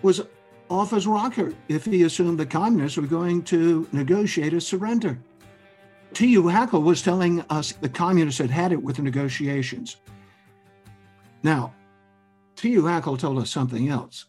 was 0.02 0.22
off 0.70 0.92
his 0.92 1.08
rocker 1.08 1.54
if 1.68 1.86
he 1.86 2.04
assumed 2.04 2.40
the 2.40 2.46
communists 2.46 2.98
were 2.98 3.08
going 3.08 3.44
to 3.44 3.88
negotiate 3.92 4.54
a 4.54 4.62
surrender. 4.62 5.20
T.U. 6.14 6.44
Hackl 6.44 6.84
was 6.84 7.02
telling 7.02 7.42
us 7.50 7.74
the 7.74 7.90
communists 7.90 8.40
had 8.40 8.50
had 8.50 8.72
it 8.72 8.82
with 8.82 8.96
the 8.96 9.02
negotiations. 9.02 9.98
Now, 11.44 11.74
T.U. 12.56 12.84
Hackl 12.84 13.20
told 13.20 13.38
us 13.38 13.50
something 13.50 13.90
else 13.90 14.26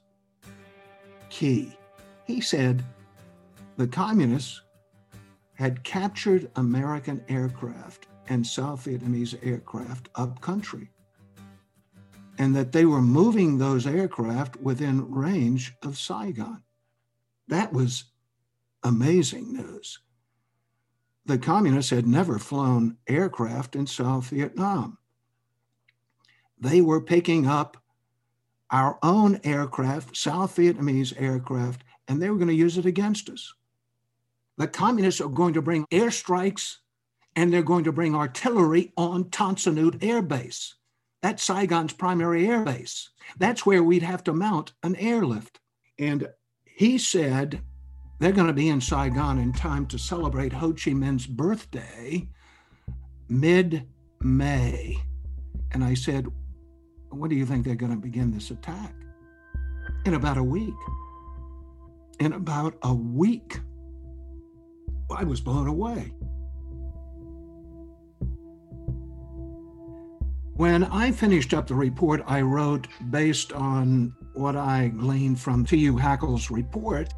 key. 1.30 1.76
He 2.24 2.40
said 2.40 2.84
the 3.76 3.86
communists 3.86 4.62
had 5.54 5.82
captured 5.84 6.50
American 6.56 7.24
aircraft 7.28 8.06
and 8.28 8.46
South 8.46 8.84
Vietnamese 8.84 9.38
aircraft 9.46 10.08
up 10.14 10.40
country, 10.40 10.90
and 12.38 12.54
that 12.54 12.72
they 12.72 12.84
were 12.84 13.02
moving 13.02 13.58
those 13.58 13.86
aircraft 13.86 14.56
within 14.56 15.10
range 15.10 15.74
of 15.82 15.98
Saigon. 15.98 16.62
That 17.48 17.72
was 17.72 18.04
amazing 18.82 19.52
news. 19.52 19.98
The 21.26 21.38
communists 21.38 21.90
had 21.90 22.06
never 22.06 22.38
flown 22.38 22.98
aircraft 23.08 23.74
in 23.74 23.86
South 23.86 24.28
Vietnam. 24.28 24.98
They 26.58 26.80
were 26.80 27.00
picking 27.00 27.46
up 27.46 27.76
our 28.70 28.98
own 29.02 29.40
aircraft, 29.44 30.16
South 30.16 30.56
Vietnamese 30.56 31.20
aircraft, 31.20 31.82
and 32.08 32.22
they 32.22 32.30
were 32.30 32.36
going 32.36 32.48
to 32.48 32.54
use 32.54 32.78
it 32.78 32.86
against 32.86 33.28
us. 33.28 33.52
The 34.56 34.68
communists 34.68 35.20
are 35.20 35.28
going 35.28 35.54
to 35.54 35.62
bring 35.62 35.84
airstrikes 35.92 36.76
and 37.34 37.52
they're 37.52 37.62
going 37.62 37.84
to 37.84 37.92
bring 37.92 38.14
artillery 38.14 38.92
on 38.96 39.30
Tan 39.30 39.56
Son 39.56 39.76
Nhut 39.76 40.02
Air 40.02 40.22
Base. 40.22 40.75
That's 41.26 41.42
Saigon's 41.42 41.92
primary 41.92 42.46
air 42.46 42.62
base. 42.62 43.10
That's 43.36 43.66
where 43.66 43.82
we'd 43.82 44.04
have 44.04 44.22
to 44.24 44.32
mount 44.32 44.74
an 44.84 44.94
airlift. 44.94 45.58
And 45.98 46.28
he 46.64 46.98
said 46.98 47.62
they're 48.20 48.30
going 48.30 48.46
to 48.46 48.52
be 48.52 48.68
in 48.68 48.80
Saigon 48.80 49.40
in 49.40 49.52
time 49.52 49.86
to 49.86 49.98
celebrate 49.98 50.52
Ho 50.52 50.68
Chi 50.68 50.92
Minh's 50.92 51.26
birthday 51.26 52.28
mid 53.28 53.88
May. 54.20 54.98
And 55.72 55.82
I 55.82 55.94
said, 55.94 56.28
When 57.10 57.28
do 57.28 57.34
you 57.34 57.44
think 57.44 57.64
they're 57.64 57.74
going 57.74 57.90
to 57.90 57.98
begin 57.98 58.30
this 58.30 58.52
attack? 58.52 58.94
In 60.04 60.14
about 60.14 60.36
a 60.36 60.44
week. 60.44 60.78
In 62.20 62.34
about 62.34 62.78
a 62.82 62.94
week. 62.94 63.58
I 65.10 65.24
was 65.24 65.40
blown 65.40 65.66
away. 65.66 66.12
When 70.56 70.84
I 70.84 71.10
finished 71.10 71.52
up 71.52 71.66
the 71.66 71.74
report 71.74 72.22
I 72.26 72.40
wrote 72.40 72.88
based 73.10 73.52
on 73.52 74.14
what 74.32 74.56
I 74.56 74.88
gleaned 74.88 75.38
from 75.38 75.66
T.U. 75.66 75.98
Hackl's 75.98 76.50
report, 76.50 77.12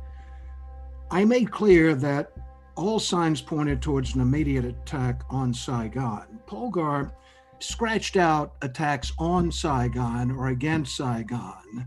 I 1.12 1.24
made 1.24 1.52
clear 1.52 1.94
that 1.94 2.32
all 2.74 2.98
signs 2.98 3.40
pointed 3.40 3.80
towards 3.80 4.16
an 4.16 4.22
immediate 4.22 4.64
attack 4.64 5.22
on 5.30 5.54
Saigon. 5.54 6.40
Polgar 6.48 7.12
scratched 7.60 8.16
out 8.16 8.56
attacks 8.62 9.12
on 9.20 9.52
Saigon 9.52 10.32
or 10.32 10.48
against 10.48 10.96
Saigon 10.96 11.86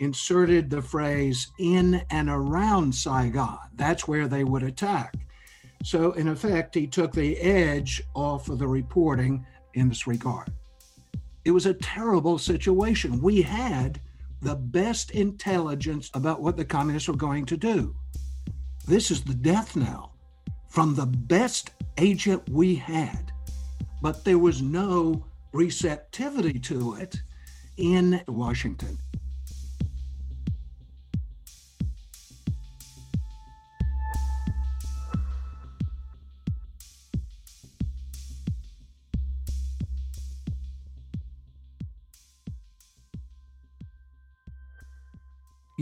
inserted 0.00 0.68
the 0.68 0.82
phrase 0.82 1.52
in 1.60 2.02
and 2.10 2.28
around 2.28 2.92
Saigon. 2.92 3.58
That's 3.76 4.08
where 4.08 4.26
they 4.26 4.42
would 4.42 4.64
attack. 4.64 5.14
So, 5.84 6.10
in 6.12 6.26
effect, 6.26 6.74
he 6.74 6.88
took 6.88 7.12
the 7.12 7.38
edge 7.38 8.02
off 8.14 8.48
of 8.48 8.58
the 8.58 8.66
reporting 8.66 9.46
in 9.74 9.88
this 9.88 10.08
regard. 10.08 10.52
It 11.44 11.50
was 11.50 11.66
a 11.66 11.74
terrible 11.74 12.38
situation. 12.38 13.20
We 13.20 13.42
had 13.42 14.00
the 14.40 14.54
best 14.54 15.10
intelligence 15.12 16.10
about 16.14 16.40
what 16.40 16.56
the 16.56 16.64
communists 16.64 17.08
were 17.08 17.16
going 17.16 17.46
to 17.46 17.56
do. 17.56 17.94
This 18.86 19.10
is 19.10 19.22
the 19.22 19.34
death 19.34 19.76
knell 19.76 20.16
from 20.68 20.94
the 20.94 21.06
best 21.06 21.70
agent 21.98 22.48
we 22.48 22.74
had, 22.74 23.32
but 24.00 24.24
there 24.24 24.38
was 24.38 24.62
no 24.62 25.24
receptivity 25.52 26.58
to 26.58 26.94
it 26.94 27.16
in 27.76 28.22
Washington. 28.26 28.98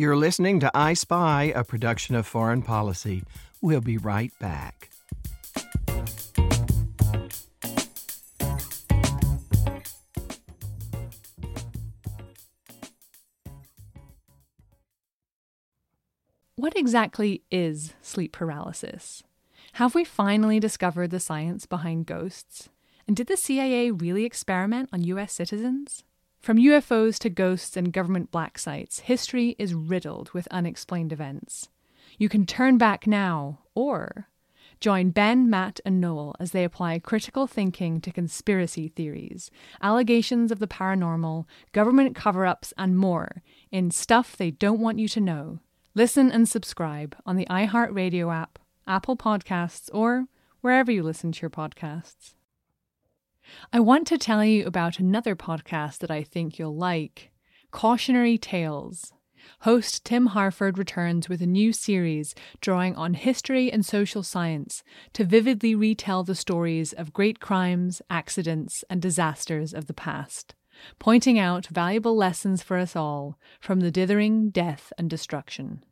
You're 0.01 0.17
listening 0.17 0.61
to 0.61 0.71
I 0.75 0.95
Spy, 0.95 1.53
a 1.55 1.63
production 1.63 2.15
of 2.15 2.27
Foreign 2.27 2.63
Policy. 2.63 3.23
We'll 3.61 3.83
be 3.83 3.99
right 3.99 4.33
back. 4.39 4.89
What 16.57 16.75
exactly 16.75 17.43
is 17.51 17.93
sleep 18.01 18.33
paralysis? 18.33 19.23
Have 19.75 19.95
we 19.95 20.05
finally 20.07 20.59
discovered 20.59 21.11
the 21.11 21.21
science 21.21 21.67
behind 21.67 22.07
ghosts? 22.07 22.71
And 23.07 23.15
did 23.15 23.27
the 23.27 23.37
CIA 23.37 23.91
really 23.91 24.25
experiment 24.25 24.89
on 24.95 25.03
US 25.03 25.35
citizens? 25.35 26.05
From 26.41 26.57
UFOs 26.57 27.19
to 27.19 27.29
ghosts 27.29 27.77
and 27.77 27.93
government 27.93 28.31
black 28.31 28.59
sites, 28.59 29.01
history 29.01 29.55
is 29.59 29.75
riddled 29.75 30.31
with 30.33 30.49
unexplained 30.51 31.13
events. 31.13 31.69
You 32.17 32.31
can 32.31 32.47
turn 32.47 32.79
back 32.79 33.07
now, 33.07 33.59
or 33.75 34.31
join 34.81 35.11
Ben, 35.11 35.51
Matt, 35.51 35.81
and 35.85 36.01
Noel 36.01 36.35
as 36.41 36.53
they 36.53 36.65
apply 36.65 36.99
critical 37.01 37.47
thinking 37.47 38.01
to 38.01 38.11
conspiracy 38.11 38.89
theories, 38.89 39.51
allegations 39.83 40.51
of 40.51 40.61
the 40.61 40.67
paranormal, 40.67 41.45
government 41.73 42.17
cover 42.17 42.47
ups, 42.47 42.73
and 42.79 42.97
more 42.97 43.43
in 43.71 43.91
Stuff 43.91 44.35
They 44.35 44.51
Don't 44.51 44.81
Want 44.81 44.99
You 44.99 45.09
to 45.09 45.21
Know. 45.21 45.59
Listen 45.95 46.33
and 46.33 46.49
subscribe 46.49 47.15
on 47.27 47.37
the 47.37 47.47
iHeartRadio 47.51 48.35
app, 48.35 48.59
Apple 48.87 49.15
Podcasts, 49.19 49.91
or 49.93 50.27
wherever 50.63 50.91
you 50.91 51.03
listen 51.03 51.33
to 51.33 51.43
your 51.43 51.51
podcasts. 51.51 52.33
I 53.73 53.81
want 53.81 54.07
to 54.09 54.19
tell 54.19 54.45
you 54.45 54.67
about 54.67 54.99
another 54.99 55.37
podcast 55.37 55.99
that 55.99 56.11
I 56.11 56.23
think 56.23 56.59
you'll 56.59 56.77
like 56.77 57.31
Cautionary 57.71 58.39
Tales. 58.39 59.13
Host 59.61 60.05
Tim 60.05 60.27
Harford 60.27 60.79
returns 60.79 61.29
with 61.29 61.41
a 61.41 61.47
new 61.47 61.73
series 61.73 62.35
drawing 62.61 62.95
on 62.97 63.15
history 63.15 63.73
and 63.73 63.85
social 63.85 64.23
science 64.23 64.83
to 65.15 65.25
vividly 65.25 65.75
retell 65.75 66.25
the 66.25 66.35
stories 66.35 66.93
of 66.93 67.13
great 67.13 67.41
crimes, 67.41 68.03
accidents, 68.11 68.85
and 68.91 69.01
disasters 69.01 69.73
of 69.73 69.87
the 69.87 69.95
past, 69.95 70.55
pointing 70.99 71.39
out 71.39 71.67
valuable 71.67 72.17
lessons 72.17 72.63
for 72.63 72.77
us 72.77 72.95
all 72.95 73.39
from 73.61 73.81
the 73.81 73.91
dithering, 73.91 74.51
death, 74.51 74.93
and 74.99 75.09
destruction. 75.09 75.85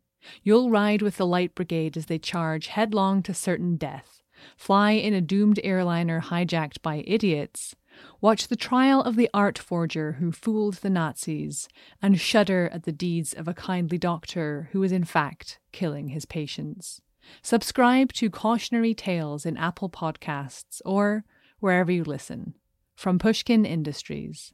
You'll 0.42 0.70
ride 0.70 1.00
with 1.00 1.16
the 1.16 1.26
Light 1.26 1.54
Brigade 1.54 1.96
as 1.96 2.06
they 2.06 2.18
charge 2.18 2.66
headlong 2.66 3.22
to 3.22 3.34
certain 3.34 3.76
death 3.76 4.17
fly 4.56 4.92
in 4.92 5.14
a 5.14 5.20
doomed 5.20 5.60
airliner 5.62 6.20
hijacked 6.20 6.82
by 6.82 7.04
idiots, 7.06 7.74
Watch 8.20 8.48
the 8.48 8.56
trial 8.56 9.02
of 9.02 9.16
the 9.16 9.30
art 9.32 9.58
forger 9.58 10.12
who 10.12 10.32
fooled 10.32 10.74
the 10.74 10.90
Nazis 10.90 11.68
and 12.02 12.20
shudder 12.20 12.68
at 12.72 12.84
the 12.84 12.92
deeds 12.92 13.32
of 13.32 13.48
a 13.48 13.54
kindly 13.54 13.98
doctor 13.98 14.68
who 14.72 14.80
was 14.80 14.92
in 14.92 15.04
fact 15.04 15.58
killing 15.72 16.08
his 16.08 16.24
patients. 16.24 17.00
Subscribe 17.42 18.12
to 18.14 18.30
Cautionary 18.30 18.94
Tales 18.94 19.44
in 19.44 19.56
Apple 19.56 19.90
Podcasts 19.90 20.80
or 20.84 21.24
wherever 21.60 21.92
you 21.92 22.04
listen. 22.04 22.54
From 22.94 23.18
Pushkin 23.18 23.64
Industries. 23.64 24.52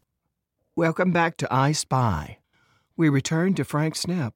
Welcome 0.76 1.12
back 1.12 1.37
to 1.38 1.49
I 1.50 1.73
Spy. 1.73 2.38
We 2.97 3.09
return 3.09 3.55
to 3.55 3.64
Frank 3.64 3.95
Snepp, 3.95 4.33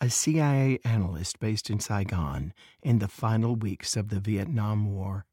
a 0.00 0.08
CIA 0.08 0.78
analyst 0.84 1.40
based 1.40 1.68
in 1.68 1.78
Saigon 1.78 2.52
in 2.82 2.98
the 2.98 3.08
final 3.08 3.54
weeks 3.54 3.96
of 3.96 4.08
the 4.08 4.20
Vietnam 4.20 4.94
War. 4.94 5.26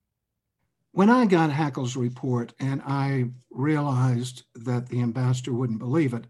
When 0.91 1.09
I 1.09 1.25
got 1.25 1.51
Hackle's 1.51 1.95
report 1.95 2.53
and 2.59 2.81
I 2.85 3.25
realized 3.51 4.43
that 4.55 4.89
the 4.89 5.01
ambassador 5.01 5.53
wouldn't 5.53 5.79
believe 5.79 6.13
it, 6.13 6.25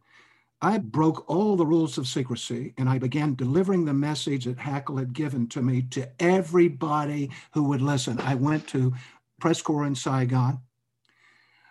I 0.61 0.79
broke 0.79 1.29
all 1.29 1.55
the 1.55 1.65
rules 1.65 1.97
of 1.97 2.07
secrecy 2.07 2.73
and 2.77 2.89
I 2.89 2.97
began 2.97 3.35
delivering 3.35 3.85
the 3.85 3.93
message 3.93 4.45
that 4.45 4.57
Hackle 4.57 4.97
had 4.97 5.13
given 5.13 5.47
to 5.49 5.61
me 5.61 5.83
to 5.91 6.09
everybody 6.19 7.29
who 7.53 7.63
would 7.63 7.81
listen. 7.81 8.19
I 8.19 8.35
went 8.35 8.67
to 8.69 8.93
press 9.39 9.61
corps 9.61 9.85
in 9.85 9.95
Saigon. 9.95 10.59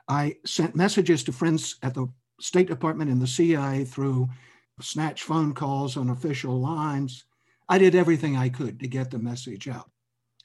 I 0.08 0.37
sent 0.44 0.76
messages 0.76 1.25
to 1.25 1.32
friends 1.32 1.76
at 1.82 1.94
the 1.94 2.06
State 2.40 2.68
Department 2.68 3.11
and 3.11 3.20
the 3.20 3.26
CIA 3.26 3.85
through 3.85 4.28
snatch 4.80 5.23
phone 5.23 5.54
calls 5.54 5.97
on 5.97 6.11
official 6.11 6.61
lines. 6.61 7.25
I 7.68 7.78
did 7.78 7.95
everything 7.95 8.37
I 8.37 8.49
could 8.49 8.78
to 8.80 8.88
get 8.88 9.11
the 9.11 9.18
message 9.18 9.68
out. 9.68 9.90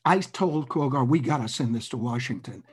I 0.05 0.19
told 0.19 0.69
Polgar, 0.69 1.07
we 1.07 1.19
got 1.19 1.38
to 1.38 1.47
send 1.47 1.75
this 1.75 1.89
to 1.89 1.97
Washington. 1.97 2.63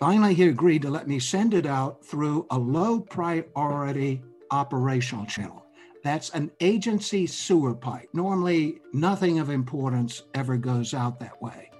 Finally, 0.00 0.34
he 0.34 0.48
agreed 0.48 0.82
to 0.82 0.90
let 0.90 1.06
me 1.06 1.20
send 1.20 1.54
it 1.54 1.66
out 1.66 2.04
through 2.04 2.46
a 2.50 2.58
low 2.58 3.00
priority 3.00 4.22
operational 4.50 5.26
channel. 5.26 5.64
That's 6.02 6.30
an 6.30 6.50
agency 6.60 7.26
sewer 7.26 7.74
pipe. 7.74 8.08
Normally, 8.12 8.80
nothing 8.92 9.38
of 9.38 9.50
importance 9.50 10.22
ever 10.34 10.56
goes 10.56 10.94
out 10.94 11.20
that 11.20 11.40
way. 11.40 11.70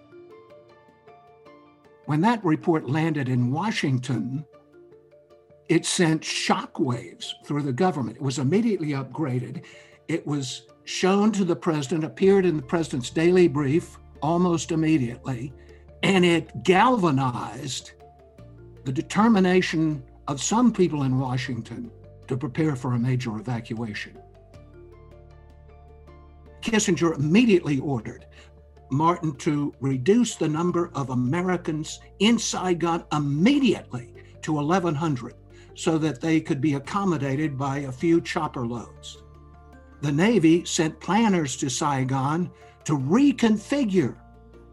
When 2.06 2.20
that 2.20 2.44
report 2.44 2.88
landed 2.88 3.28
in 3.28 3.50
Washington, 3.50 4.44
it 5.68 5.86
sent 5.86 6.22
shockwaves 6.22 7.32
through 7.44 7.62
the 7.62 7.72
government. 7.72 8.16
It 8.16 8.22
was 8.22 8.38
immediately 8.38 8.88
upgraded. 8.88 9.64
It 10.08 10.26
was 10.26 10.66
shown 10.84 11.32
to 11.32 11.44
the 11.44 11.56
president, 11.56 12.04
appeared 12.04 12.44
in 12.44 12.56
the 12.56 12.62
president's 12.62 13.10
daily 13.10 13.48
brief, 13.48 13.98
almost 14.22 14.72
immediately, 14.72 15.52
and 16.02 16.24
it 16.24 16.62
galvanized 16.62 17.92
the 18.84 18.92
determination 18.92 20.02
of 20.28 20.42
some 20.42 20.72
people 20.72 21.04
in 21.04 21.18
Washington 21.18 21.90
to 22.26 22.36
prepare 22.36 22.76
for 22.76 22.92
a 22.92 22.98
major 22.98 23.36
evacuation. 23.36 24.18
Kissinger 26.60 27.16
immediately 27.18 27.80
ordered 27.80 28.26
Martin 28.90 29.34
to 29.36 29.74
reduce 29.80 30.36
the 30.36 30.48
number 30.48 30.90
of 30.94 31.10
Americans 31.10 32.00
in 32.20 32.38
Saigon 32.38 33.04
immediately 33.12 34.14
to 34.42 34.52
1,100 34.52 35.34
so 35.74 35.98
that 35.98 36.20
they 36.20 36.40
could 36.40 36.60
be 36.60 36.74
accommodated 36.74 37.58
by 37.58 37.78
a 37.78 37.92
few 37.92 38.20
chopper 38.20 38.66
loads. 38.66 39.22
The 40.00 40.12
Navy 40.12 40.64
sent 40.64 41.00
planners 41.00 41.56
to 41.56 41.70
Saigon 41.70 42.50
to 42.84 42.98
reconfigure 42.98 44.16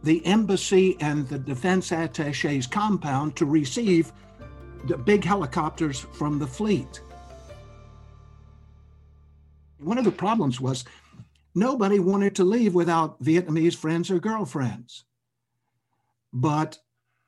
the 0.03 0.25
embassy 0.25 0.98
and 1.00 1.27
the 1.27 1.39
defense 1.39 1.91
attache's 1.91 2.67
compound 2.67 3.36
to 3.36 3.46
receive 3.46 4.12
the 4.86 4.98
big 4.98 5.24
helicopters 5.24 6.00
from 6.00 6.39
the 6.39 6.48
fleet. 6.48 7.01
One 9.79 9.98
of 9.98 10.05
the 10.05 10.12
problems 10.12 10.60
was 10.60 10.86
nobody 11.56 11.99
wanted 11.99 12.36
to 12.36 12.43
leave 12.43 12.73
without 12.73 13.21
Vietnamese 13.21 13.76
friends 13.76 14.12
or 14.12 14.19
girlfriends. 14.19 15.06
But 16.34 16.80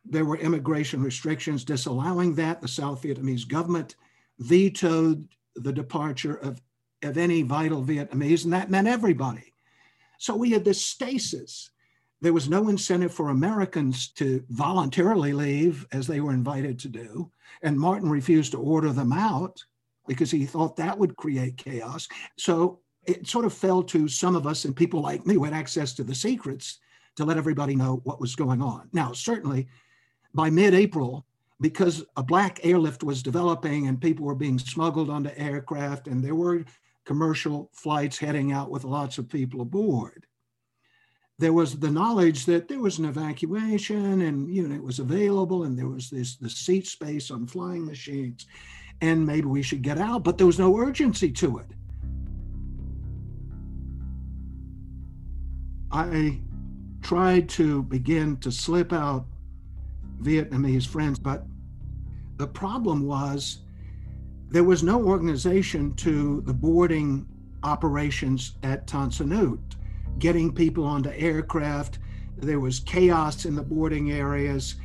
there 0.05 0.25
were 0.25 0.37
immigration 0.37 1.01
restrictions 1.01 1.63
disallowing 1.63 2.35
that. 2.35 2.61
The 2.61 2.67
South 2.67 3.01
Vietnamese 3.01 3.47
government 3.47 3.95
vetoed 4.39 5.27
the 5.55 5.71
departure 5.71 6.35
of, 6.35 6.61
of 7.03 7.17
any 7.17 7.41
vital 7.41 7.83
Vietnamese, 7.83 8.43
and 8.43 8.53
that 8.53 8.69
meant 8.69 8.87
everybody. 8.87 9.53
So 10.17 10.35
we 10.35 10.51
had 10.51 10.65
this 10.65 10.83
stasis. 10.83 11.69
There 12.21 12.33
was 12.33 12.49
no 12.49 12.69
incentive 12.69 13.13
for 13.13 13.29
Americans 13.29 14.07
to 14.13 14.43
voluntarily 14.49 15.33
leave 15.33 15.85
as 15.91 16.07
they 16.07 16.21
were 16.21 16.33
invited 16.33 16.79
to 16.79 16.87
do. 16.87 17.31
And 17.61 17.77
Martin 17.77 18.09
refused 18.09 18.53
to 18.53 18.59
order 18.59 18.91
them 18.93 19.11
out 19.11 19.63
because 20.07 20.31
he 20.31 20.45
thought 20.45 20.77
that 20.77 20.97
would 20.97 21.15
create 21.17 21.57
chaos. 21.57 22.07
So 22.37 22.79
it 23.05 23.27
sort 23.27 23.45
of 23.45 23.53
fell 23.53 23.83
to 23.83 24.07
some 24.07 24.35
of 24.35 24.47
us 24.47 24.65
and 24.65 24.75
people 24.75 25.01
like 25.01 25.25
me 25.25 25.35
who 25.35 25.43
had 25.43 25.53
access 25.53 25.93
to 25.95 26.03
the 26.03 26.15
secrets 26.15 26.79
to 27.15 27.25
let 27.25 27.37
everybody 27.37 27.75
know 27.75 27.99
what 28.05 28.21
was 28.21 28.35
going 28.35 28.61
on. 28.61 28.89
Now, 28.93 29.11
certainly 29.11 29.67
by 30.33 30.49
mid 30.49 30.73
April, 30.73 31.25
because 31.61 32.03
a 32.17 32.23
black 32.23 32.59
airlift 32.63 33.03
was 33.03 33.23
developing 33.23 33.87
and 33.87 34.01
people 34.01 34.25
were 34.25 34.35
being 34.35 34.59
smuggled 34.59 35.09
onto 35.09 35.29
aircraft 35.37 36.07
and 36.07 36.23
there 36.23 36.35
were 36.35 36.65
commercial 37.05 37.69
flights 37.73 38.17
heading 38.17 38.51
out 38.51 38.69
with 38.69 38.83
lots 38.83 39.17
of 39.17 39.29
people 39.29 39.61
aboard. 39.61 40.25
There 41.39 41.53
was 41.53 41.79
the 41.79 41.91
knowledge 41.91 42.45
that 42.45 42.67
there 42.67 42.79
was 42.79 42.99
an 42.99 43.05
evacuation 43.05 44.21
and 44.21 44.53
you 44.53 44.67
know 44.67 44.75
it 44.75 44.83
was 44.83 44.99
available 44.99 45.63
and 45.63 45.77
there 45.77 45.87
was 45.87 46.09
this 46.09 46.35
the 46.35 46.49
seat 46.49 46.87
space 46.87 47.31
on 47.31 47.47
flying 47.47 47.85
machines 47.85 48.45
and 49.01 49.25
maybe 49.25 49.47
we 49.47 49.61
should 49.61 49.81
get 49.81 49.97
out, 49.97 50.23
but 50.23 50.37
there 50.37 50.47
was 50.47 50.59
no 50.59 50.77
urgency 50.77 51.31
to 51.31 51.57
it. 51.57 51.67
I 55.91 56.39
tried 57.01 57.49
to 57.49 57.83
begin 57.83 58.37
to 58.37 58.51
slip 58.51 58.93
out 58.93 59.25
Vietnamese 60.21 60.87
friends, 60.87 61.19
but 61.19 61.45
the 62.37 62.47
problem 62.47 63.05
was 63.05 63.59
there 64.49 64.63
was 64.63 64.83
no 64.83 65.03
organization 65.03 65.93
to 65.95 66.41
the 66.41 66.53
boarding 66.53 67.27
operations 67.63 68.53
at 68.63 68.87
Tan 68.87 69.11
Son 69.11 69.29
Nhut, 69.29 69.59
getting 70.19 70.53
people 70.53 70.83
onto 70.85 71.09
aircraft. 71.11 71.99
There 72.37 72.59
was 72.59 72.79
chaos 72.79 73.45
in 73.45 73.55
the 73.55 73.63
boarding 73.63 74.11
areas, 74.11 74.75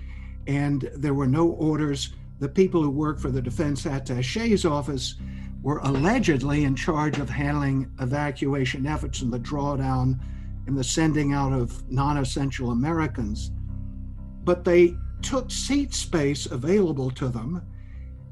and 0.47 0.91
there 0.95 1.15
were 1.15 1.27
no 1.27 1.49
orders. 1.49 2.15
The 2.39 2.49
people 2.49 2.83
who 2.83 2.91
worked 2.91 3.21
for 3.21 3.31
the 3.31 3.43
defense 3.43 3.85
attache's 3.85 4.65
office 4.65 5.17
were 5.63 5.79
allegedly 5.79 6.65
in 6.65 6.77
charge 6.77 7.19
of 7.19 7.29
handling 7.29 7.91
evacuation 8.01 8.87
efforts 8.87 9.23
and 9.23 9.33
the 9.33 9.41
drawdown 9.41 10.19
and 10.67 10.77
the 10.77 10.85
sending 10.85 11.33
out 11.33 11.53
of 11.53 11.91
non 11.91 12.19
essential 12.19 12.71
Americans. 12.71 13.51
But 14.45 14.65
they 14.65 14.97
took 15.23 15.51
seat 15.51 15.95
space 15.95 16.47
available 16.47 17.11
to 17.13 17.29
them 17.29 17.63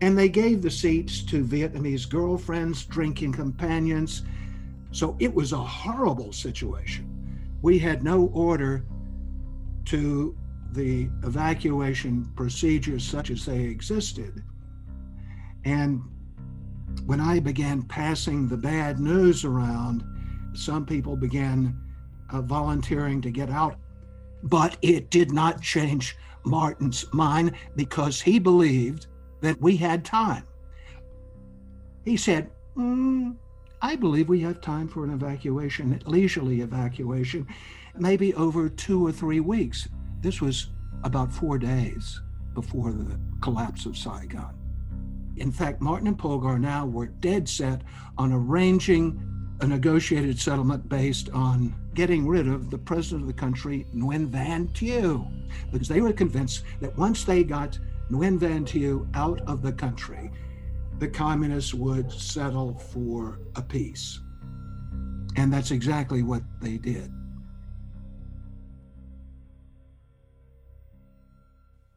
and 0.00 0.16
they 0.16 0.28
gave 0.28 0.62
the 0.62 0.70
seats 0.70 1.22
to 1.22 1.44
Vietnamese 1.44 2.08
girlfriends, 2.08 2.84
drinking 2.84 3.32
companions. 3.32 4.22
So 4.90 5.16
it 5.18 5.34
was 5.34 5.52
a 5.52 5.58
horrible 5.58 6.32
situation. 6.32 7.08
We 7.62 7.78
had 7.78 8.04
no 8.04 8.30
order 8.34 8.84
to 9.86 10.36
the 10.72 11.08
evacuation 11.24 12.30
procedures 12.36 13.04
such 13.04 13.30
as 13.30 13.46
they 13.46 13.60
existed. 13.60 14.42
And 15.64 16.02
when 17.06 17.20
I 17.20 17.40
began 17.40 17.82
passing 17.82 18.48
the 18.48 18.56
bad 18.56 19.00
news 19.00 19.44
around, 19.44 20.04
some 20.52 20.84
people 20.84 21.16
began 21.16 21.78
uh, 22.30 22.42
volunteering 22.42 23.20
to 23.22 23.30
get 23.30 23.50
out. 23.50 23.76
But 24.42 24.76
it 24.82 25.10
did 25.10 25.32
not 25.32 25.62
change 25.62 26.16
Martin's 26.46 27.04
mind 27.12 27.52
because 27.74 28.20
he 28.20 28.38
believed 28.38 29.08
that 29.40 29.60
we 29.60 29.76
had 29.76 30.04
time. 30.04 30.44
He 32.04 32.16
said, 32.16 32.50
mm, 32.76 33.36
I 33.82 33.96
believe 33.96 34.28
we 34.28 34.40
have 34.40 34.60
time 34.60 34.88
for 34.88 35.04
an 35.04 35.12
evacuation, 35.12 36.00
leisurely 36.06 36.60
evacuation, 36.60 37.46
maybe 37.98 38.32
over 38.34 38.68
two 38.68 39.04
or 39.04 39.12
three 39.12 39.40
weeks. 39.40 39.88
This 40.20 40.40
was 40.40 40.70
about 41.04 41.32
four 41.32 41.58
days 41.58 42.20
before 42.54 42.92
the 42.92 43.18
collapse 43.40 43.84
of 43.84 43.98
Saigon. 43.98 44.54
In 45.36 45.52
fact, 45.52 45.82
Martin 45.82 46.08
and 46.08 46.18
Polgar 46.18 46.58
now 46.58 46.86
were 46.86 47.06
dead 47.06 47.48
set 47.48 47.82
on 48.16 48.32
arranging 48.32 49.20
a 49.60 49.66
negotiated 49.66 50.38
settlement 50.38 50.88
based 50.88 51.30
on 51.30 51.74
getting 51.94 52.26
rid 52.26 52.46
of 52.46 52.70
the 52.70 52.78
president 52.78 53.22
of 53.22 53.26
the 53.26 53.40
country, 53.40 53.86
Nguyen 53.94 54.28
Van 54.28 54.68
Thieu, 54.68 55.26
because 55.72 55.88
they 55.88 56.00
were 56.00 56.12
convinced 56.12 56.64
that 56.80 56.96
once 56.98 57.24
they 57.24 57.42
got 57.42 57.78
Nguyen 58.10 58.38
Van 58.38 58.66
Thieu 58.66 59.08
out 59.14 59.40
of 59.42 59.62
the 59.62 59.72
country, 59.72 60.30
the 60.98 61.08
communists 61.08 61.74
would 61.74 62.12
settle 62.12 62.74
for 62.74 63.38
a 63.56 63.62
peace. 63.62 64.20
And 65.36 65.52
that's 65.52 65.70
exactly 65.70 66.22
what 66.22 66.42
they 66.60 66.76
did. 66.76 67.12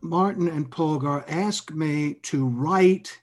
Martin 0.02 0.48
and 0.48 0.69
Polgar 0.72 1.24
asked 1.28 1.74
me 1.74 2.15
to 2.24 2.48
write 2.48 3.22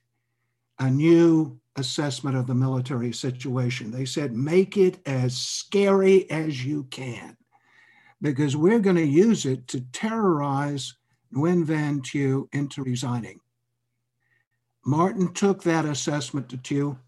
a 0.78 0.90
new 0.90 1.58
assessment 1.76 2.36
of 2.36 2.46
the 2.46 2.54
military 2.54 3.12
situation. 3.12 3.90
They 3.90 4.04
said, 4.04 4.34
make 4.34 4.76
it 4.76 4.98
as 5.06 5.36
scary 5.36 6.30
as 6.30 6.64
you 6.64 6.84
can, 6.84 7.36
because 8.20 8.56
we're 8.56 8.80
going 8.80 8.96
to 8.96 9.06
use 9.06 9.46
it 9.46 9.68
to 9.68 9.80
terrorize 9.92 10.94
Nguyen 11.34 11.64
Van 11.64 12.00
Thieu 12.00 12.48
into 12.52 12.82
resigning. 12.82 13.40
Martin 14.84 15.32
took 15.34 15.62
that 15.62 15.84
assessment 15.84 16.48
to 16.48 16.56
Thieu. 16.56 16.98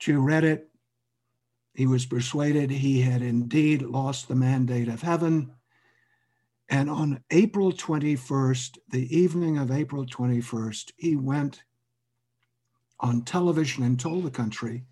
Thieu 0.00 0.20
read 0.20 0.44
it. 0.44 0.70
He 1.74 1.86
was 1.86 2.06
persuaded 2.06 2.70
he 2.70 3.00
had 3.00 3.20
indeed 3.20 3.82
lost 3.82 4.28
the 4.28 4.36
mandate 4.36 4.88
of 4.88 5.02
heaven. 5.02 5.50
And 6.68 6.88
on 6.88 7.22
April 7.30 7.72
21st, 7.72 8.78
the 8.88 9.16
evening 9.16 9.58
of 9.58 9.72
April 9.72 10.06
21st, 10.06 10.92
he 10.96 11.16
went 11.16 11.64
on 13.00 13.22
television 13.22 13.84
and 13.84 13.98
told 13.98 14.24
the 14.24 14.30
country, 14.30 14.84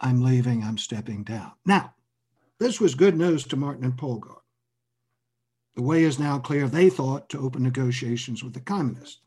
I'm 0.00 0.22
leaving, 0.22 0.62
I'm 0.62 0.78
stepping 0.78 1.24
down. 1.24 1.52
Now, 1.64 1.94
this 2.58 2.80
was 2.80 2.94
good 2.94 3.16
news 3.16 3.44
to 3.44 3.56
Martin 3.56 3.84
and 3.84 3.96
Polgar. 3.96 4.36
The 5.74 5.82
way 5.82 6.04
is 6.04 6.18
now 6.18 6.38
clear, 6.38 6.68
they 6.68 6.88
thought, 6.88 7.28
to 7.30 7.40
open 7.40 7.62
negotiations 7.62 8.44
with 8.44 8.54
the 8.54 8.60
communists. 8.60 9.20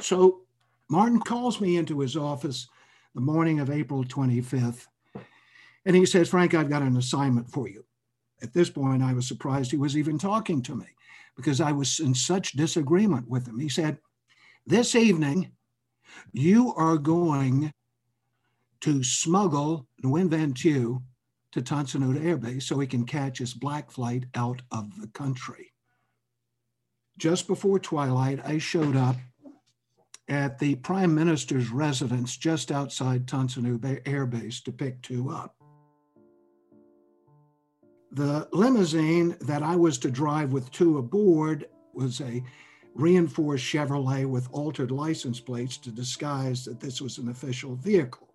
So 0.00 0.40
Martin 0.88 1.20
calls 1.20 1.60
me 1.60 1.76
into 1.76 2.00
his 2.00 2.16
office 2.16 2.68
the 3.14 3.20
morning 3.20 3.60
of 3.60 3.70
April 3.70 4.04
25th, 4.04 4.86
and 5.84 5.94
he 5.94 6.06
says, 6.06 6.28
Frank, 6.28 6.54
I've 6.54 6.70
got 6.70 6.82
an 6.82 6.96
assignment 6.96 7.50
for 7.50 7.68
you. 7.68 7.84
At 8.42 8.52
this 8.52 8.70
point, 8.70 9.02
I 9.02 9.12
was 9.12 9.28
surprised 9.28 9.70
he 9.70 9.76
was 9.76 9.96
even 9.96 10.18
talking 10.18 10.62
to 10.62 10.74
me 10.74 10.86
because 11.36 11.60
I 11.60 11.72
was 11.72 12.00
in 12.00 12.14
such 12.14 12.52
disagreement 12.52 13.28
with 13.28 13.46
him. 13.46 13.58
He 13.58 13.68
said, 13.68 13.98
This 14.66 14.94
evening, 14.94 15.52
you 16.32 16.74
are 16.74 16.96
going 16.96 17.72
to 18.80 19.02
smuggle 19.02 19.86
Nguyen 20.02 20.28
Van 20.28 20.54
Thieu 20.54 21.02
to 21.52 21.62
Tan 21.62 21.86
Son 21.86 22.02
Nhut 22.02 22.24
Air 22.24 22.36
Base 22.36 22.66
so 22.66 22.78
he 22.78 22.86
can 22.86 23.04
catch 23.04 23.38
his 23.38 23.54
black 23.54 23.90
flight 23.90 24.24
out 24.34 24.62
of 24.70 25.00
the 25.00 25.06
country. 25.08 25.72
Just 27.18 27.46
before 27.46 27.78
twilight, 27.78 28.40
I 28.44 28.58
showed 28.58 28.96
up 28.96 29.16
at 30.28 30.58
the 30.58 30.74
prime 30.76 31.14
minister's 31.14 31.70
residence 31.70 32.36
just 32.36 32.72
outside 32.72 33.28
Tan 33.28 33.48
Son 33.48 33.64
Nhut 33.64 34.02
Air 34.06 34.26
Base 34.26 34.60
to 34.62 34.72
pick 34.72 35.04
Thieu 35.04 35.30
up. 35.30 35.54
The 38.12 38.48
limousine 38.52 39.36
that 39.42 39.62
I 39.62 39.76
was 39.76 39.98
to 39.98 40.10
drive 40.10 40.52
with 40.52 40.68
Thieu 40.68 40.98
aboard 40.98 41.66
was 41.94 42.20
a 42.20 42.42
reinforced 42.94 43.64
Chevrolet 43.64 44.26
with 44.26 44.48
altered 44.52 44.90
license 44.90 45.40
plates 45.40 45.76
to 45.78 45.90
disguise 45.90 46.64
that 46.64 46.80
this 46.80 47.00
was 47.00 47.18
an 47.18 47.28
official 47.28 47.74
vehicle. 47.76 48.28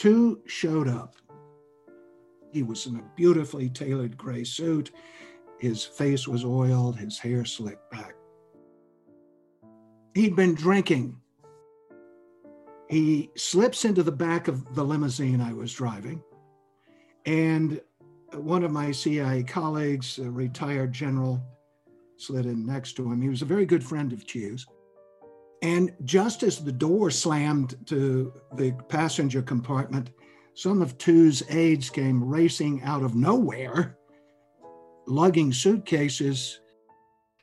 Thieu 0.00 0.40
showed 0.46 0.88
up. 0.88 1.16
He 2.52 2.62
was 2.62 2.86
in 2.86 2.96
a 2.96 3.10
beautifully 3.16 3.68
tailored 3.68 4.16
gray 4.16 4.44
suit. 4.44 4.92
His 5.58 5.84
face 5.84 6.28
was 6.28 6.44
oiled, 6.44 6.96
his 6.96 7.18
hair 7.18 7.44
slicked 7.44 7.90
back. 7.90 8.14
He'd 10.14 10.36
been 10.36 10.54
drinking. 10.54 11.16
He 12.88 13.30
slips 13.36 13.84
into 13.84 14.02
the 14.02 14.12
back 14.12 14.48
of 14.48 14.74
the 14.74 14.84
limousine 14.84 15.40
I 15.40 15.52
was 15.52 15.72
driving, 15.72 16.22
and 17.26 17.80
one 18.32 18.64
of 18.64 18.72
my 18.72 18.92
CIA 18.92 19.42
colleagues, 19.42 20.18
a 20.18 20.30
retired 20.30 20.92
general, 20.92 21.42
slid 22.18 22.46
in 22.46 22.66
next 22.66 22.94
to 22.94 23.10
him. 23.10 23.22
He 23.22 23.28
was 23.28 23.42
a 23.42 23.46
very 23.46 23.64
good 23.64 23.82
friend 23.82 24.12
of 24.12 24.24
Thieu's. 24.24 24.66
And 25.62 25.92
just 26.04 26.42
as 26.42 26.62
the 26.62 26.72
door 26.72 27.10
slammed 27.10 27.74
to 27.86 28.32
the 28.54 28.72
passenger 28.88 29.42
compartment, 29.42 30.10
some 30.54 30.82
of 30.82 30.98
Thieu's 30.98 31.42
aides 31.48 31.90
came 31.90 32.22
racing 32.22 32.82
out 32.82 33.02
of 33.02 33.14
nowhere, 33.14 33.96
lugging 35.06 35.52
suitcases, 35.52 36.60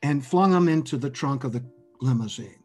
and 0.02 0.24
flung 0.24 0.52
them 0.52 0.68
into 0.68 0.96
the 0.96 1.10
trunk 1.10 1.44
of 1.44 1.52
the 1.52 1.64
limousine. 2.00 2.62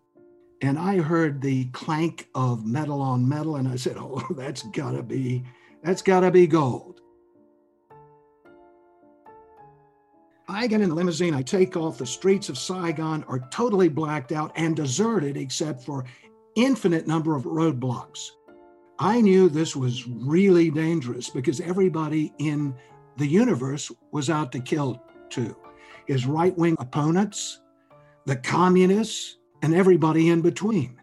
And 0.62 0.78
I 0.78 0.98
heard 0.98 1.42
the 1.42 1.66
clank 1.72 2.28
of 2.36 2.66
metal 2.66 3.02
on 3.02 3.28
metal, 3.28 3.56
and 3.56 3.68
I 3.68 3.78
said, 3.78 3.98
"Oh, 3.98 4.22
that's 4.36 4.64
gotta 4.64 5.02
be, 5.02 5.44
that's 5.84 6.02
gotta 6.02 6.30
be 6.30 6.46
gold." 6.48 7.01
I 10.54 10.68
get 10.68 10.82
in 10.82 10.90
the 10.90 10.96
limousine, 10.96 11.34
I 11.34 11.42
take 11.42 11.78
off. 11.78 11.98
The 11.98 12.06
streets 12.06 12.50
of 12.50 12.58
Saigon 12.58 13.24
are 13.30 13.40
totally 13.52 13.88
blacked 13.88 14.34
out 14.34 14.52
and 14.56 14.76
deserted 14.76 15.38
except 15.38 15.82
for 15.82 16.04
infinite 16.56 17.08
number 17.08 17.38
of 17.38 17.44
roadblocks. 17.44 18.32
I 19.00 19.22
knew 19.22 19.48
this 19.48 19.78
was 19.78 20.06
really 20.08 20.70
dangerous 20.70 21.30
because 21.30 21.62
everybody 21.62 22.34
in 22.38 22.76
the 23.16 23.26
universe 23.26 23.92
was 24.12 24.30
out 24.30 24.52
to 24.52 24.60
kill 24.60 25.02
Thieu. 25.32 25.56
His 26.06 26.26
right 26.26 26.56
wing 26.58 26.76
opponents, 26.80 27.62
the 28.26 28.36
communists, 28.36 29.38
and 29.62 29.74
everybody 29.74 30.30
in 30.30 30.42
between. 30.42 31.02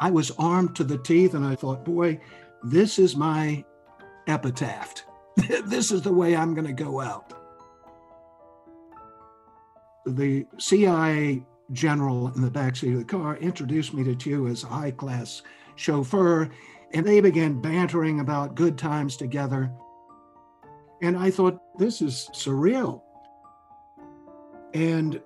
I 0.00 0.10
was 0.10 0.32
armed 0.32 0.74
to 0.76 0.84
the 0.84 0.98
teeth 0.98 1.34
and 1.34 1.44
I 1.44 1.54
thought, 1.54 1.84
boy, 1.84 2.20
this 2.64 2.98
is 2.98 3.14
my 3.14 3.64
epitaph. 4.26 5.07
This 5.66 5.90
is 5.92 6.02
the 6.02 6.12
way 6.12 6.36
I'm 6.36 6.54
going 6.54 6.66
to 6.66 6.72
go 6.72 7.00
out. 7.00 7.32
The 10.06 10.46
CIA 10.58 11.44
general 11.72 12.28
in 12.34 12.40
the 12.40 12.50
backseat 12.50 12.92
of 12.92 12.98
the 12.98 13.04
car 13.04 13.36
introduced 13.36 13.92
me 13.92 14.02
to 14.04 14.14
Thieu 14.14 14.48
as 14.48 14.64
a 14.64 14.68
high 14.68 14.90
class 14.90 15.42
chauffeur, 15.76 16.48
and 16.92 17.06
they 17.06 17.20
began 17.20 17.60
bantering 17.60 18.20
about 18.20 18.54
good 18.54 18.78
times 18.78 19.16
together. 19.16 19.70
And 21.02 21.16
I 21.16 21.30
thought, 21.30 21.60
this 21.78 22.02
is 22.02 22.28
surreal. 22.32 23.02
And 24.74 25.20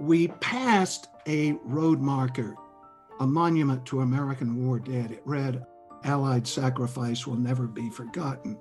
we 0.00 0.28
passed 0.40 1.08
a 1.28 1.52
road 1.64 2.00
marker, 2.00 2.56
a 3.20 3.26
monument 3.26 3.86
to 3.86 4.00
American 4.00 4.66
war 4.66 4.78
dead. 4.78 5.12
It 5.12 5.22
read, 5.24 5.64
Allied 6.04 6.46
sacrifice 6.46 7.26
will 7.26 7.36
never 7.36 7.66
be 7.66 7.88
forgotten. 7.90 8.58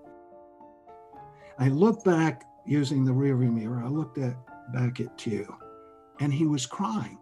I 1.64 1.70
looked 1.70 2.04
back 2.04 2.44
using 2.66 3.06
the 3.06 3.14
rearview 3.14 3.50
mirror. 3.50 3.82
I 3.82 3.88
looked 3.88 4.18
at 4.18 4.36
back 4.74 5.00
at 5.00 5.18
Thieu, 5.18 5.48
and 6.20 6.34
he 6.34 6.46
was 6.46 6.66
crying. 6.66 7.18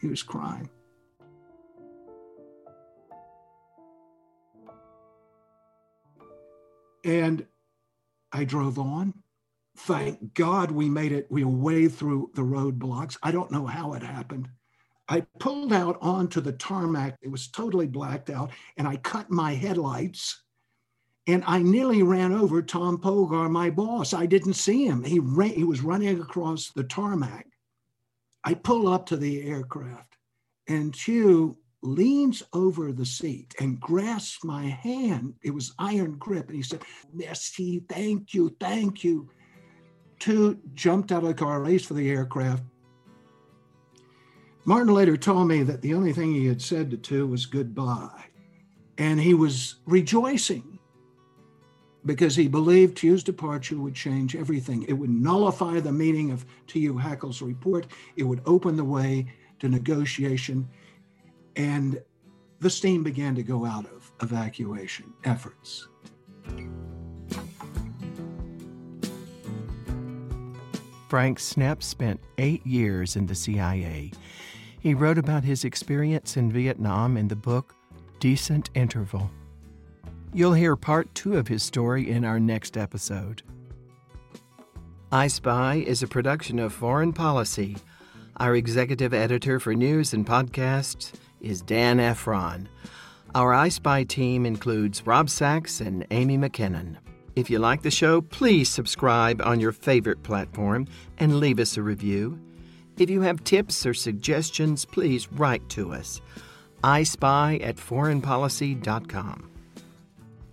He 0.00 0.06
was 0.06 0.22
crying. 0.22 0.70
And 7.04 7.44
I 8.32 8.44
drove 8.44 8.78
on. 8.78 9.12
Thank 9.76 10.32
God 10.32 10.70
we 10.70 10.88
made 10.88 11.12
it. 11.12 11.26
We 11.28 11.44
way 11.44 11.86
through 11.86 12.30
the 12.32 12.40
roadblocks. 12.40 13.18
I 13.22 13.30
don't 13.30 13.50
know 13.50 13.66
how 13.66 13.92
it 13.92 14.02
happened. 14.02 14.48
I 15.10 15.20
pulled 15.38 15.74
out 15.74 15.98
onto 16.00 16.40
the 16.40 16.52
tarmac. 16.52 17.18
It 17.20 17.30
was 17.30 17.48
totally 17.48 17.88
blacked 17.88 18.30
out, 18.30 18.52
and 18.78 18.88
I 18.88 18.96
cut 18.96 19.30
my 19.30 19.52
headlights 19.52 20.44
and 21.28 21.44
I 21.46 21.58
nearly 21.58 22.02
ran 22.02 22.32
over 22.32 22.62
Tom 22.62 22.96
Polgar, 22.96 23.50
my 23.50 23.68
boss. 23.68 24.14
I 24.14 24.24
didn't 24.24 24.54
see 24.54 24.86
him. 24.86 25.04
He, 25.04 25.18
ran, 25.18 25.50
he 25.50 25.62
was 25.62 25.82
running 25.82 26.18
across 26.18 26.70
the 26.70 26.84
tarmac. 26.84 27.46
I 28.44 28.54
pull 28.54 28.88
up 28.88 29.04
to 29.06 29.16
the 29.16 29.42
aircraft, 29.42 30.16
and 30.68 30.96
Thieu 30.96 31.58
leans 31.82 32.42
over 32.54 32.92
the 32.92 33.04
seat 33.04 33.54
and 33.60 33.78
grasps 33.78 34.42
my 34.42 34.64
hand. 34.64 35.34
It 35.42 35.50
was 35.50 35.74
iron 35.78 36.16
grip. 36.16 36.46
And 36.46 36.56
he 36.56 36.62
said, 36.62 36.82
Merci, 37.12 37.84
thank 37.90 38.32
you, 38.32 38.56
thank 38.58 39.04
you. 39.04 39.28
Thieu 40.20 40.58
jumped 40.72 41.12
out 41.12 41.22
of 41.22 41.28
the 41.28 41.34
car, 41.34 41.62
raced 41.62 41.86
for 41.86 41.94
the 41.94 42.10
aircraft. 42.10 42.64
Martin 44.64 44.94
later 44.94 45.16
told 45.16 45.46
me 45.46 45.62
that 45.62 45.82
the 45.82 45.92
only 45.92 46.14
thing 46.14 46.32
he 46.32 46.46
had 46.46 46.62
said 46.62 46.90
to 46.90 46.96
Thieu 46.96 47.26
was 47.26 47.44
goodbye. 47.44 48.24
And 48.96 49.20
he 49.20 49.34
was 49.34 49.76
rejoicing 49.86 50.77
because 52.08 52.34
he 52.34 52.48
believed 52.48 52.98
Thieu's 52.98 53.22
departure 53.22 53.76
would 53.76 53.94
change 53.94 54.34
everything. 54.34 54.82
It 54.84 54.94
would 54.94 55.10
nullify 55.10 55.78
the 55.78 55.92
meaning 55.92 56.30
of 56.30 56.46
Thieu 56.66 56.96
Hackle's 56.96 57.42
report. 57.42 57.86
It 58.16 58.22
would 58.22 58.40
open 58.46 58.76
the 58.76 58.84
way 58.84 59.26
to 59.58 59.68
negotiation. 59.68 60.66
And 61.54 62.02
the 62.60 62.70
steam 62.70 63.02
began 63.02 63.34
to 63.34 63.42
go 63.42 63.66
out 63.66 63.84
of 63.84 64.10
evacuation 64.22 65.12
efforts. 65.24 65.86
Frank 71.10 71.38
Snepp 71.38 71.82
spent 71.82 72.20
eight 72.38 72.66
years 72.66 73.16
in 73.16 73.26
the 73.26 73.34
CIA. 73.34 74.12
He 74.80 74.94
wrote 74.94 75.18
about 75.18 75.44
his 75.44 75.62
experience 75.62 76.38
in 76.38 76.50
Vietnam 76.50 77.18
in 77.18 77.28
the 77.28 77.36
book 77.36 77.74
Decent 78.18 78.70
Interval. 78.74 79.30
You'll 80.34 80.52
hear 80.52 80.76
part 80.76 81.14
two 81.14 81.38
of 81.38 81.48
his 81.48 81.62
story 81.62 82.10
in 82.10 82.24
our 82.24 82.38
next 82.38 82.76
episode. 82.76 83.42
I 85.10 85.26
Spy 85.26 85.76
is 85.76 86.02
a 86.02 86.06
production 86.06 86.58
of 86.58 86.74
Foreign 86.74 87.14
Policy. 87.14 87.78
Our 88.36 88.54
executive 88.54 89.14
editor 89.14 89.58
for 89.58 89.74
news 89.74 90.12
and 90.12 90.26
podcasts 90.26 91.12
is 91.40 91.62
Dan 91.62 91.98
Ephron. 91.98 92.68
Our 93.34 93.54
I 93.54 93.70
Spy 93.70 94.04
team 94.04 94.44
includes 94.44 95.06
Rob 95.06 95.30
Sachs 95.30 95.80
and 95.80 96.06
Amy 96.10 96.36
McKinnon. 96.36 96.96
If 97.34 97.48
you 97.48 97.58
like 97.58 97.80
the 97.80 97.90
show, 97.90 98.20
please 98.20 98.68
subscribe 98.68 99.40
on 99.42 99.60
your 99.60 99.72
favorite 99.72 100.22
platform 100.22 100.88
and 101.16 101.40
leave 101.40 101.58
us 101.58 101.78
a 101.78 101.82
review. 101.82 102.38
If 102.98 103.08
you 103.08 103.22
have 103.22 103.44
tips 103.44 103.86
or 103.86 103.94
suggestions, 103.94 104.84
please 104.84 105.32
write 105.32 105.66
to 105.70 105.94
us. 105.94 106.20
I 106.84 107.04
Spy 107.04 107.60
at 107.62 107.76
foreignpolicy.com. 107.76 109.50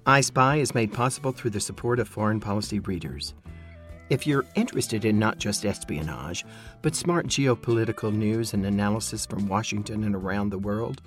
I 0.07 0.21
Spy 0.21 0.57
is 0.57 0.75
made 0.75 0.93
possible 0.93 1.31
through 1.31 1.49
the 1.51 1.59
support 1.59 1.99
of 1.99 2.07
foreign 2.07 2.39
policy 2.39 2.77
readers. 2.79 3.33
If 4.11 4.27
you're 4.27 4.45
interested 4.53 5.03
in 5.03 5.17
not 5.17 5.39
just 5.39 5.65
espionage, 5.65 6.45
but 6.83 6.93
smart 6.93 7.25
geopolitical 7.25 8.13
news 8.13 8.53
and 8.53 8.63
analysis 8.67 9.25
from 9.25 9.47
Washington 9.47 10.03
and 10.03 10.15
around 10.15 10.51
the 10.51 10.59
world, 10.59 11.01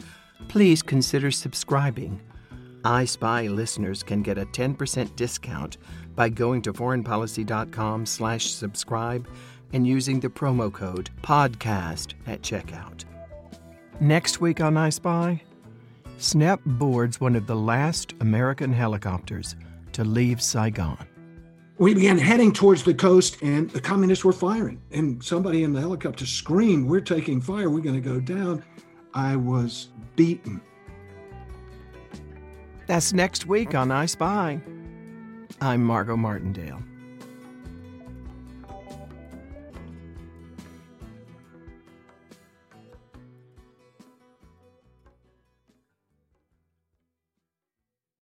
please 0.49 0.83
consider 0.83 1.31
subscribing. 1.31 2.21
I 2.85 3.05
Spy 3.05 3.47
listeners 3.47 4.03
can 4.03 4.23
get 4.23 4.37
a 4.37 4.47
10% 4.47 5.15
discount 5.15 5.77
by 6.17 6.29
going 6.29 6.61
to 6.63 6.73
foreignpolicy.com 6.73 8.05
slash 8.05 8.51
subscribe 8.51 9.29
and 9.73 9.87
using 9.87 10.19
the 10.19 10.29
promo 10.29 10.73
code 10.73 11.11
PODCAST 11.23 12.15
at 12.27 12.43
checkout. 12.43 13.05
Next 14.01 14.41
week 14.41 14.61
on 14.61 14.77
I 14.77 14.89
Spy, 14.89 15.43
Snepp 16.19 16.59
boards 16.65 17.21
one 17.21 17.37
of 17.37 17.47
the 17.47 17.55
last 17.55 18.13
American 18.19 18.73
helicopters 18.73 19.55
to 19.93 20.03
leave 20.03 20.43
Saigon. 20.43 20.99
We 21.79 21.95
began 21.95 22.19
heading 22.19 22.53
towards 22.53 22.83
the 22.83 22.93
coast, 22.93 23.41
and 23.41 23.71
the 23.71 23.81
communists 23.81 24.25
were 24.25 24.33
firing. 24.33 24.83
And 24.91 25.23
somebody 25.23 25.63
in 25.63 25.73
the 25.73 25.81
helicopter 25.81 26.27
screamed, 26.27 26.89
We're 26.89 27.03
taking 27.03 27.41
fire, 27.41 27.71
we're 27.71 27.83
going 27.83 27.95
to 27.95 28.01
go 28.01 28.19
down. 28.19 28.65
I 29.15 29.37
was 29.37 29.91
beaten. 30.17 30.61
That's 32.89 33.13
next 33.13 33.47
week 33.47 33.77
on 33.77 33.93
I 33.93 34.07
Spy. 34.07 34.61
I'm 35.61 35.85
Margot 35.85 36.17
Martindale. 36.17 36.83